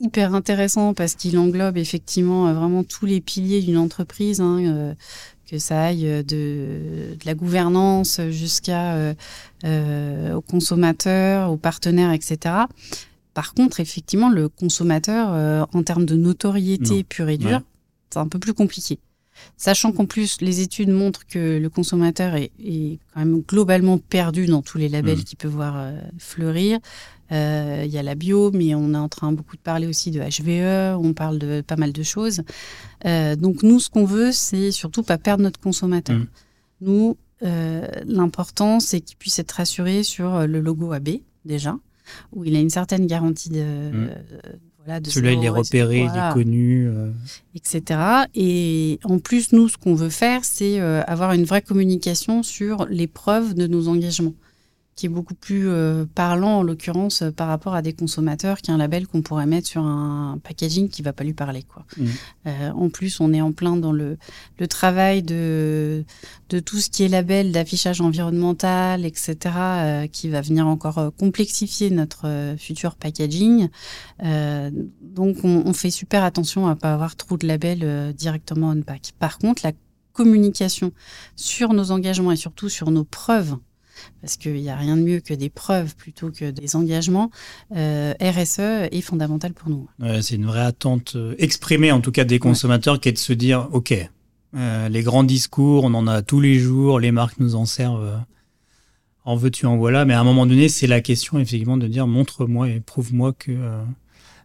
hyper 0.00 0.34
intéressant 0.34 0.92
parce 0.92 1.14
qu'il 1.14 1.38
englobe 1.38 1.78
effectivement 1.78 2.52
vraiment 2.52 2.84
tous 2.84 3.06
les 3.06 3.22
piliers 3.22 3.62
d'une 3.62 3.78
entreprise. 3.78 4.40
Hein, 4.40 4.94
que 5.50 5.58
ça 5.58 5.84
aille 5.84 6.24
de, 6.24 7.14
de 7.18 7.26
la 7.26 7.34
gouvernance 7.34 8.20
jusqu'à 8.30 8.94
euh, 8.94 9.14
euh, 9.64 10.34
aux 10.34 10.40
consommateurs, 10.40 11.50
aux 11.50 11.56
partenaires, 11.56 12.12
etc. 12.12 12.54
Par 13.34 13.54
contre, 13.54 13.80
effectivement, 13.80 14.30
le 14.30 14.48
consommateur, 14.48 15.28
euh, 15.32 15.64
en 15.72 15.82
termes 15.82 16.06
de 16.06 16.14
notoriété 16.14 17.02
pure 17.02 17.28
et 17.28 17.36
dure, 17.36 17.60
c'est 18.10 18.20
un 18.20 18.28
peu 18.28 18.38
plus 18.38 18.54
compliqué. 18.54 18.98
Sachant 19.56 19.90
qu'en 19.90 20.06
plus, 20.06 20.40
les 20.40 20.60
études 20.60 20.90
montrent 20.90 21.26
que 21.26 21.58
le 21.58 21.68
consommateur 21.68 22.36
est, 22.36 22.52
est, 22.64 22.98
quand 23.12 23.20
même 23.20 23.40
globalement 23.40 23.98
perdu 23.98 24.46
dans 24.46 24.62
tous 24.62 24.78
les 24.78 24.88
labels 24.88 25.18
mmh. 25.18 25.24
qu'il 25.24 25.38
peut 25.38 25.48
voir 25.48 25.74
euh, 25.76 25.98
fleurir. 26.18 26.78
Euh, 27.32 27.82
il 27.84 27.90
y 27.90 27.98
a 27.98 28.02
la 28.02 28.14
bio, 28.14 28.50
mais 28.52 28.74
on 28.74 28.92
est 28.94 28.98
en 28.98 29.08
train 29.08 29.32
beaucoup 29.32 29.56
de 29.56 29.62
parler 29.62 29.86
aussi 29.86 30.10
de 30.10 30.20
HVE, 30.20 30.98
on 31.02 31.14
parle 31.14 31.38
de 31.38 31.62
pas 31.62 31.76
mal 31.76 31.92
de 31.92 32.02
choses. 32.02 32.42
Euh, 33.06 33.36
donc 33.36 33.62
nous, 33.62 33.80
ce 33.80 33.88
qu'on 33.88 34.04
veut, 34.04 34.32
c'est 34.32 34.70
surtout 34.70 35.02
pas 35.02 35.18
perdre 35.18 35.42
notre 35.42 35.60
consommateur. 35.60 36.16
Mmh. 36.16 36.26
Nous, 36.82 37.16
euh, 37.42 37.86
l'important, 38.06 38.80
c'est 38.80 39.00
qu'il 39.00 39.16
puisse 39.16 39.38
être 39.38 39.52
rassuré 39.52 40.02
sur 40.02 40.46
le 40.46 40.60
logo 40.60 40.92
AB, 40.92 41.20
déjà, 41.44 41.76
où 42.32 42.44
il 42.44 42.54
a 42.56 42.60
une 42.60 42.70
certaine 42.70 43.06
garantie 43.06 43.50
de... 43.50 43.90
Mmh. 43.90 44.08
Voilà, 44.86 45.00
Celui-là, 45.02 45.32
il 45.32 45.42
est 45.42 45.48
repéré, 45.48 46.00
il 46.00 46.04
est 46.04 46.32
connu. 46.34 46.90
Etc. 47.54 47.98
Et 48.34 49.00
en 49.04 49.18
plus, 49.18 49.52
nous, 49.52 49.70
ce 49.70 49.78
qu'on 49.78 49.94
veut 49.94 50.10
faire, 50.10 50.44
c'est 50.44 50.78
avoir 50.78 51.32
une 51.32 51.44
vraie 51.44 51.62
communication 51.62 52.42
sur 52.42 52.84
les 52.90 53.06
preuves 53.06 53.54
de 53.54 53.66
nos 53.66 53.88
engagements 53.88 54.34
qui 54.96 55.06
est 55.06 55.08
beaucoup 55.08 55.34
plus 55.34 55.68
euh, 55.68 56.04
parlant 56.14 56.58
en 56.58 56.62
l'occurrence 56.62 57.22
euh, 57.22 57.30
par 57.30 57.48
rapport 57.48 57.74
à 57.74 57.82
des 57.82 57.92
consommateurs 57.92 58.60
qu'un 58.60 58.76
label 58.76 59.06
qu'on 59.06 59.22
pourrait 59.22 59.46
mettre 59.46 59.66
sur 59.66 59.82
un 59.82 60.38
packaging 60.42 60.88
qui 60.88 61.02
va 61.02 61.12
pas 61.12 61.24
lui 61.24 61.32
parler 61.32 61.62
quoi. 61.62 61.84
Mmh. 61.96 62.06
Euh, 62.46 62.70
en 62.70 62.88
plus, 62.90 63.20
on 63.20 63.32
est 63.32 63.40
en 63.40 63.52
plein 63.52 63.76
dans 63.76 63.92
le, 63.92 64.18
le 64.58 64.68
travail 64.68 65.22
de 65.22 66.04
de 66.50 66.60
tout 66.60 66.78
ce 66.78 66.90
qui 66.90 67.02
est 67.02 67.08
label 67.08 67.50
d'affichage 67.50 68.00
environnemental, 68.00 69.04
etc., 69.04 69.36
euh, 69.56 70.06
qui 70.06 70.28
va 70.28 70.40
venir 70.40 70.66
encore 70.66 71.12
complexifier 71.18 71.90
notre 71.90 72.54
futur 72.58 72.94
packaging. 72.94 73.68
donc, 74.20 75.38
on, 75.42 75.62
on, 75.66 75.72
fait 75.72 75.90
super 75.90 76.22
attention 76.22 76.68
à 76.68 76.76
pas 76.76 76.92
avoir 76.92 77.16
trop 77.16 77.36
de 77.36 77.46
labels 77.46 78.14
directement 78.14 78.70
on 78.70 78.82
pack. 78.82 79.12
Par 79.18 79.38
contre, 79.38 79.62
la 79.64 79.72
communication 80.12 80.92
sur 81.34 81.72
nos 81.72 81.90
engagements 81.90 82.32
et 82.32 82.36
surtout 82.36 82.68
sur 82.68 82.90
nos 82.90 83.04
preuves 83.04 83.56
parce 84.20 84.36
qu'il 84.36 84.54
n'y 84.54 84.70
a 84.70 84.76
rien 84.76 84.96
de 84.96 85.02
mieux 85.02 85.20
que 85.20 85.34
des 85.34 85.50
preuves 85.50 85.94
plutôt 85.96 86.30
que 86.30 86.50
des 86.50 86.76
engagements, 86.76 87.30
euh, 87.76 88.14
RSE 88.20 88.88
est 88.90 89.00
fondamental 89.00 89.52
pour 89.52 89.68
nous. 89.68 89.88
c'est 90.20 90.36
une 90.36 90.46
vraie 90.46 90.64
attente 90.64 91.14
euh, 91.16 91.34
exprimée 91.38 91.92
en 91.92 92.00
tout 92.00 92.12
cas 92.12 92.24
des 92.24 92.38
consommateurs 92.38 93.00
qui 93.00 93.08
est 93.08 93.12
de 93.12 93.18
se 93.18 93.32
dire, 93.32 93.68
OK, 93.72 93.94
euh, 94.56 94.88
les 94.88 95.02
grands 95.02 95.24
discours, 95.24 95.84
on 95.84 95.94
en 95.94 96.06
a 96.06 96.22
tous 96.22 96.40
les 96.40 96.58
jours, 96.58 97.00
les 97.00 97.12
marques 97.12 97.38
nous 97.38 97.54
en 97.54 97.66
servent, 97.66 98.20
en 99.24 99.36
veux-tu, 99.36 99.66
en 99.66 99.76
voilà, 99.76 100.04
mais 100.04 100.14
à 100.14 100.20
un 100.20 100.24
moment 100.24 100.46
donné, 100.46 100.68
c'est 100.68 100.86
la 100.86 101.00
question 101.00 101.38
effectivement 101.38 101.76
de 101.76 101.88
dire, 101.88 102.06
montre-moi 102.06 102.68
et 102.68 102.80
prouve-moi 102.80 103.32
que 103.32 103.52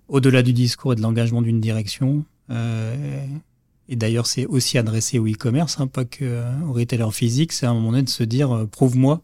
au-delà 0.08 0.42
du 0.42 0.54
discours 0.54 0.94
et 0.94 0.96
de 0.96 1.02
l'engagement 1.02 1.42
d'une 1.42 1.62
direction, 1.62 2.24
et 3.92 3.96
d'ailleurs, 3.96 4.28
c'est 4.28 4.46
aussi 4.46 4.78
adressé 4.78 5.20
au 5.20 5.28
e-commerce, 5.28 5.80
hein, 5.80 5.88
pas 5.88 6.06
que 6.06 6.44
au 6.68 6.74
retailer 6.74 7.12
physique. 7.12 7.52
C'est 7.52 7.66
à 7.66 7.72
un 7.72 7.74
moment 7.74 7.92
donné 7.92 8.04
de 8.04 8.10
se 8.10 8.24
dire, 8.24 8.68
prouve-moi 8.72 9.22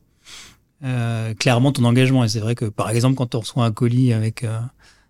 euh, 0.83 1.33
clairement 1.33 1.71
ton 1.71 1.83
engagement. 1.85 2.23
Et 2.23 2.29
c'est 2.29 2.39
vrai 2.39 2.55
que, 2.55 2.65
par 2.65 2.89
exemple, 2.89 3.15
quand 3.15 3.35
on 3.35 3.39
reçoit 3.39 3.65
un 3.65 3.71
colis 3.71 4.13
avec 4.13 4.43
euh, 4.43 4.59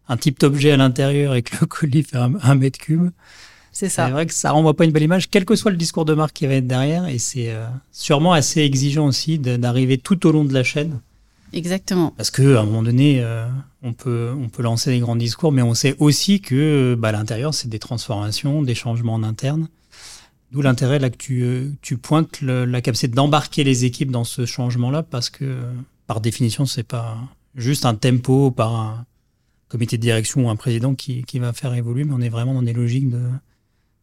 un 0.08 0.18
type 0.18 0.40
d'objet 0.40 0.72
à 0.72 0.78
l'intérieur 0.78 1.36
et 1.36 1.42
que 1.42 1.56
le 1.62 1.66
colis 1.66 2.04
fait 2.04 2.18
un, 2.18 2.56
mètre 2.56 2.80
cube, 2.80 3.10
c'est 3.72 3.90
ça. 3.90 4.06
C'est 4.06 4.12
vrai 4.12 4.26
que 4.26 4.34
ça 4.34 4.52
renvoie 4.52 4.76
pas 4.76 4.86
une 4.86 4.92
belle 4.92 5.04
image, 5.04 5.30
quel 5.30 5.44
que 5.44 5.56
soit 5.56 5.72
le 5.72 5.78
discours 5.78 6.06
de 6.06 6.14
marque 6.14 6.34
qui 6.34 6.48
va 6.48 6.54
être 6.54 6.68
derrière. 6.68 7.08
Et 7.08 7.18
c'est 7.18 7.50
euh, 7.50 7.66
sûrement 7.92 8.34
assez 8.34 8.62
exigeant 8.62 9.08
aussi 9.08 9.40
d'arriver 9.40 9.98
tout 9.98 10.26
au 10.28 10.32
long 10.32 10.46
de 10.46 10.54
la 10.54 10.64
chaîne. 10.64 11.00
Exactement. 11.52 12.14
Parce 12.16 12.32
que 12.32 12.56
à 12.56 12.62
un 12.62 12.66
moment 12.66 12.84
donné, 12.84 13.26
on 13.82 13.94
peut 13.94 14.34
on 14.38 14.50
peut 14.50 14.64
lancer 14.64 14.92
des 14.92 15.00
grands 15.00 15.16
discours, 15.16 15.52
mais 15.52 15.62
on 15.62 15.74
sait 15.74 15.96
aussi 16.00 16.42
que 16.42 16.96
bah, 16.98 17.10
à 17.10 17.12
l'intérieur, 17.14 17.54
c'est 17.54 17.70
des 17.70 17.80
transformations, 17.80 18.62
des 18.62 18.76
changements 18.76 19.14
en 19.14 19.24
interne. 19.24 19.68
D'où 20.56 20.62
l'intérêt 20.62 21.00
là 21.00 21.10
que 21.10 21.18
tu, 21.18 21.44
euh, 21.44 21.98
pointes 22.02 22.40
la 22.42 22.82
capacité 22.82 23.10
d'embarquer 23.10 23.66
les 23.66 23.84
équipes 23.84 24.10
dans 24.10 24.24
ce 24.24 24.46
changement-là, 24.46 25.04
parce 25.04 25.30
que 25.30 25.60
par 26.08 26.22
définition, 26.22 26.66
c'est 26.66 26.88
pas 26.88 27.18
juste 27.56 27.86
un 27.86 27.94
tempo 27.94 28.52
par 28.52 28.74
un 28.74 29.06
comité 29.68 29.98
de 29.98 30.02
direction 30.02 30.46
ou 30.46 30.50
un 30.50 30.56
président 30.56 30.96
qui, 30.96 31.26
qui 31.26 31.40
va 31.40 31.52
faire 31.52 31.74
évoluer, 31.74 32.06
mais 32.06 32.14
on 32.14 32.22
est 32.22 32.30
vraiment 32.30 32.54
dans 32.54 32.62
des 32.62 32.72
logiques 32.72 33.10
de 33.10 33.20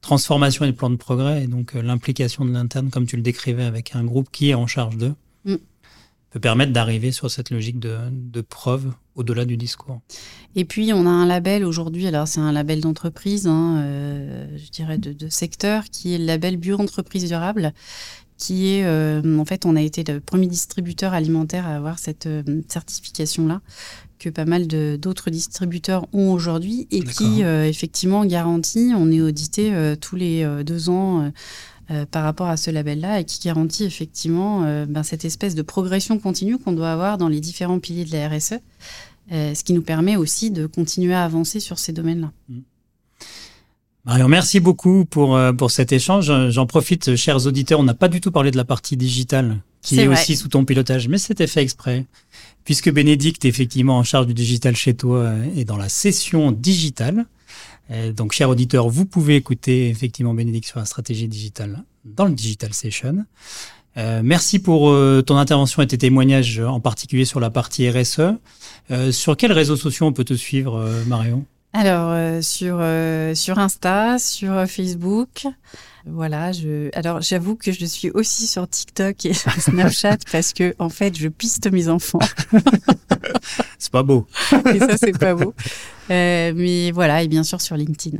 transformation 0.02 0.66
et 0.66 0.72
de 0.72 0.76
plan 0.76 0.90
de 0.90 0.96
progrès, 0.96 1.44
et 1.44 1.46
donc 1.46 1.74
euh, 1.74 1.80
l'implication 1.80 2.44
de 2.44 2.50
l'interne, 2.52 2.90
comme 2.90 3.06
tu 3.06 3.16
le 3.16 3.22
décrivais, 3.22 3.64
avec 3.64 3.96
un 3.96 4.04
groupe 4.04 4.28
qui 4.30 4.50
est 4.50 4.54
en 4.54 4.66
charge 4.66 4.98
d'eux, 4.98 5.14
mm. 5.46 5.54
Peut 6.32 6.40
permettre 6.40 6.72
d'arriver 6.72 7.12
sur 7.12 7.30
cette 7.30 7.50
logique 7.50 7.78
de, 7.78 7.98
de 8.10 8.40
preuve 8.40 8.92
au-delà 9.14 9.44
du 9.44 9.58
discours. 9.58 10.00
Et 10.56 10.64
puis, 10.64 10.92
on 10.94 11.06
a 11.06 11.10
un 11.10 11.26
label 11.26 11.62
aujourd'hui, 11.64 12.06
alors 12.06 12.26
c'est 12.26 12.40
un 12.40 12.52
label 12.52 12.80
d'entreprise, 12.80 13.46
hein, 13.46 13.76
euh, 13.78 14.56
je 14.56 14.70
dirais 14.70 14.96
de, 14.96 15.12
de, 15.12 15.28
secteur, 15.28 15.84
qui 15.84 16.14
est 16.14 16.18
le 16.18 16.24
label 16.24 16.56
Bio-entreprise 16.56 17.28
durable, 17.28 17.74
qui 18.38 18.68
est, 18.68 18.84
euh, 18.84 19.38
en 19.38 19.44
fait, 19.44 19.66
on 19.66 19.76
a 19.76 19.82
été 19.82 20.04
le 20.10 20.20
premier 20.20 20.46
distributeur 20.46 21.12
alimentaire 21.12 21.66
à 21.66 21.76
avoir 21.76 21.98
cette 21.98 22.26
euh, 22.26 22.42
certification-là, 22.66 23.60
que 24.18 24.30
pas 24.30 24.46
mal 24.46 24.66
d'autres 24.98 25.28
distributeurs 25.28 26.06
ont 26.14 26.32
aujourd'hui, 26.32 26.86
et 26.90 27.02
qui, 27.02 27.42
effectivement, 27.42 28.24
garantit, 28.24 28.92
on 28.96 29.10
est 29.10 29.20
audité 29.20 29.74
tous 30.00 30.14
les 30.14 30.46
deux 30.64 30.88
ans. 30.90 31.32
Par 32.10 32.24
rapport 32.24 32.48
à 32.48 32.56
ce 32.56 32.70
label-là 32.70 33.20
et 33.20 33.24
qui 33.24 33.40
garantit 33.40 33.84
effectivement 33.84 34.62
ben, 34.86 35.02
cette 35.02 35.24
espèce 35.24 35.54
de 35.54 35.62
progression 35.62 36.18
continue 36.18 36.58
qu'on 36.58 36.72
doit 36.72 36.92
avoir 36.92 37.18
dans 37.18 37.28
les 37.28 37.40
différents 37.40 37.78
piliers 37.80 38.04
de 38.04 38.12
la 38.12 38.28
RSE. 38.28 38.60
Euh, 39.30 39.54
ce 39.54 39.62
qui 39.62 39.72
nous 39.72 39.82
permet 39.82 40.16
aussi 40.16 40.50
de 40.50 40.66
continuer 40.66 41.14
à 41.14 41.24
avancer 41.24 41.60
sur 41.60 41.78
ces 41.78 41.92
domaines-là. 41.92 42.32
Mm. 42.48 42.58
Marion, 44.04 44.28
merci 44.28 44.58
beaucoup 44.58 45.04
pour, 45.04 45.36
euh, 45.36 45.52
pour 45.52 45.70
cet 45.70 45.92
échange. 45.92 46.32
J'en 46.50 46.66
profite, 46.66 47.14
chers 47.14 47.46
auditeurs, 47.46 47.78
on 47.78 47.84
n'a 47.84 47.94
pas 47.94 48.08
du 48.08 48.20
tout 48.20 48.32
parlé 48.32 48.50
de 48.50 48.56
la 48.56 48.64
partie 48.64 48.96
digitale, 48.96 49.60
qui 49.80 50.00
est, 50.00 50.08
aussi 50.08 50.34
sous 50.34 50.48
ton 50.48 50.64
pilotage, 50.64 51.06
mais 51.06 51.18
c'était 51.18 51.46
fait 51.46 51.62
exprès. 51.62 52.04
Puisque 52.64 52.92
Bénédicte 52.92 53.44
est 53.44 53.48
effectivement 53.48 53.98
en 53.98 54.02
charge 54.02 54.26
du 54.26 54.34
digital 54.34 54.74
chez 54.74 54.94
toi 54.94 55.18
euh, 55.18 55.44
et 55.56 55.64
dans 55.64 55.76
la 55.76 55.88
session 55.88 56.50
digitale. 56.50 57.26
Donc, 58.14 58.32
chers 58.32 58.48
auditeurs, 58.48 58.88
vous 58.88 59.06
pouvez 59.06 59.36
écouter 59.36 59.88
effectivement 59.88 60.34
Bénédicte 60.34 60.66
sur 60.66 60.78
la 60.78 60.84
stratégie 60.84 61.28
digitale 61.28 61.84
dans 62.04 62.24
le 62.24 62.32
Digital 62.32 62.72
Session. 62.72 63.24
Euh, 63.96 64.22
merci 64.24 64.58
pour 64.58 64.90
euh, 64.90 65.22
ton 65.22 65.36
intervention 65.36 65.82
et 65.82 65.86
tes 65.86 65.98
témoignages, 65.98 66.60
en 66.60 66.80
particulier 66.80 67.24
sur 67.24 67.40
la 67.40 67.50
partie 67.50 67.88
RSE. 67.88 68.20
Euh, 68.90 69.12
sur 69.12 69.36
quels 69.36 69.52
réseaux 69.52 69.76
sociaux 69.76 70.06
on 70.06 70.12
peut 70.12 70.24
te 70.24 70.34
suivre, 70.34 70.84
Marion? 71.06 71.44
Alors, 71.72 72.42
sur, 72.42 72.84
sur 73.34 73.58
Insta, 73.58 74.18
sur 74.18 74.66
Facebook. 74.66 75.46
Voilà, 76.04 76.50
je... 76.50 76.90
alors 76.94 77.20
j'avoue 77.20 77.54
que 77.54 77.70
je 77.70 77.84
suis 77.86 78.10
aussi 78.10 78.48
sur 78.48 78.68
TikTok 78.68 79.24
et 79.24 79.34
Snapchat 79.58 80.18
parce 80.32 80.52
que 80.52 80.74
en 80.80 80.88
fait 80.88 81.16
je 81.16 81.28
piste 81.28 81.70
mes 81.70 81.88
enfants. 81.88 82.18
c'est 83.78 83.92
pas 83.92 84.02
beau. 84.02 84.26
et 84.74 84.80
ça 84.80 84.96
c'est 84.96 85.16
pas 85.16 85.34
beau. 85.34 85.54
mais 86.08 86.90
voilà, 86.90 87.22
et 87.22 87.28
bien 87.28 87.44
sûr 87.44 87.60
sur 87.60 87.76
LinkedIn. 87.76 88.18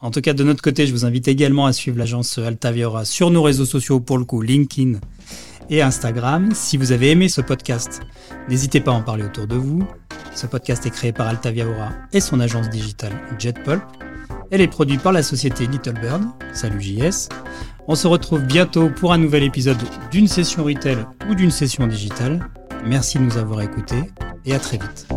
En 0.00 0.10
tout 0.10 0.20
cas, 0.20 0.32
de 0.32 0.44
notre 0.44 0.62
côté, 0.62 0.86
je 0.86 0.92
vous 0.92 1.04
invite 1.04 1.28
également 1.28 1.66
à 1.66 1.72
suivre 1.72 1.98
l'agence 1.98 2.38
Altaviora 2.38 3.04
sur 3.04 3.30
nos 3.30 3.42
réseaux 3.42 3.64
sociaux, 3.64 4.00
pour 4.00 4.18
le 4.18 4.24
coup, 4.24 4.40
LinkedIn 4.40 4.98
et 5.70 5.80
Instagram. 5.80 6.50
Si 6.52 6.76
vous 6.76 6.92
avez 6.92 7.10
aimé 7.10 7.28
ce 7.28 7.40
podcast, 7.40 8.02
n'hésitez 8.48 8.80
pas 8.80 8.90
à 8.90 8.94
en 8.94 9.02
parler 9.02 9.24
autour 9.24 9.46
de 9.46 9.56
vous. 9.56 9.82
Ce 10.34 10.46
podcast 10.46 10.84
est 10.84 10.90
créé 10.90 11.12
par 11.12 11.28
Altaviora 11.28 11.90
et 12.12 12.20
son 12.20 12.40
agence 12.40 12.68
digitale 12.68 13.12
JetPulp. 13.38 13.82
Elle 14.50 14.60
est 14.60 14.68
produite 14.68 15.00
par 15.00 15.12
la 15.12 15.22
société 15.22 15.66
Little 15.66 15.94
Bird. 15.94 16.22
Salut 16.52 16.80
JS. 16.80 17.28
On 17.88 17.94
se 17.94 18.06
retrouve 18.06 18.42
bientôt 18.42 18.90
pour 18.90 19.12
un 19.12 19.18
nouvel 19.18 19.44
épisode 19.44 19.78
d'une 20.10 20.28
session 20.28 20.64
retail 20.64 20.98
ou 21.28 21.34
d'une 21.34 21.50
session 21.50 21.86
digitale. 21.86 22.40
Merci 22.84 23.18
de 23.18 23.24
nous 23.24 23.38
avoir 23.38 23.62
écoutés 23.62 24.02
et 24.44 24.54
à 24.54 24.58
très 24.58 24.76
vite. 24.76 25.08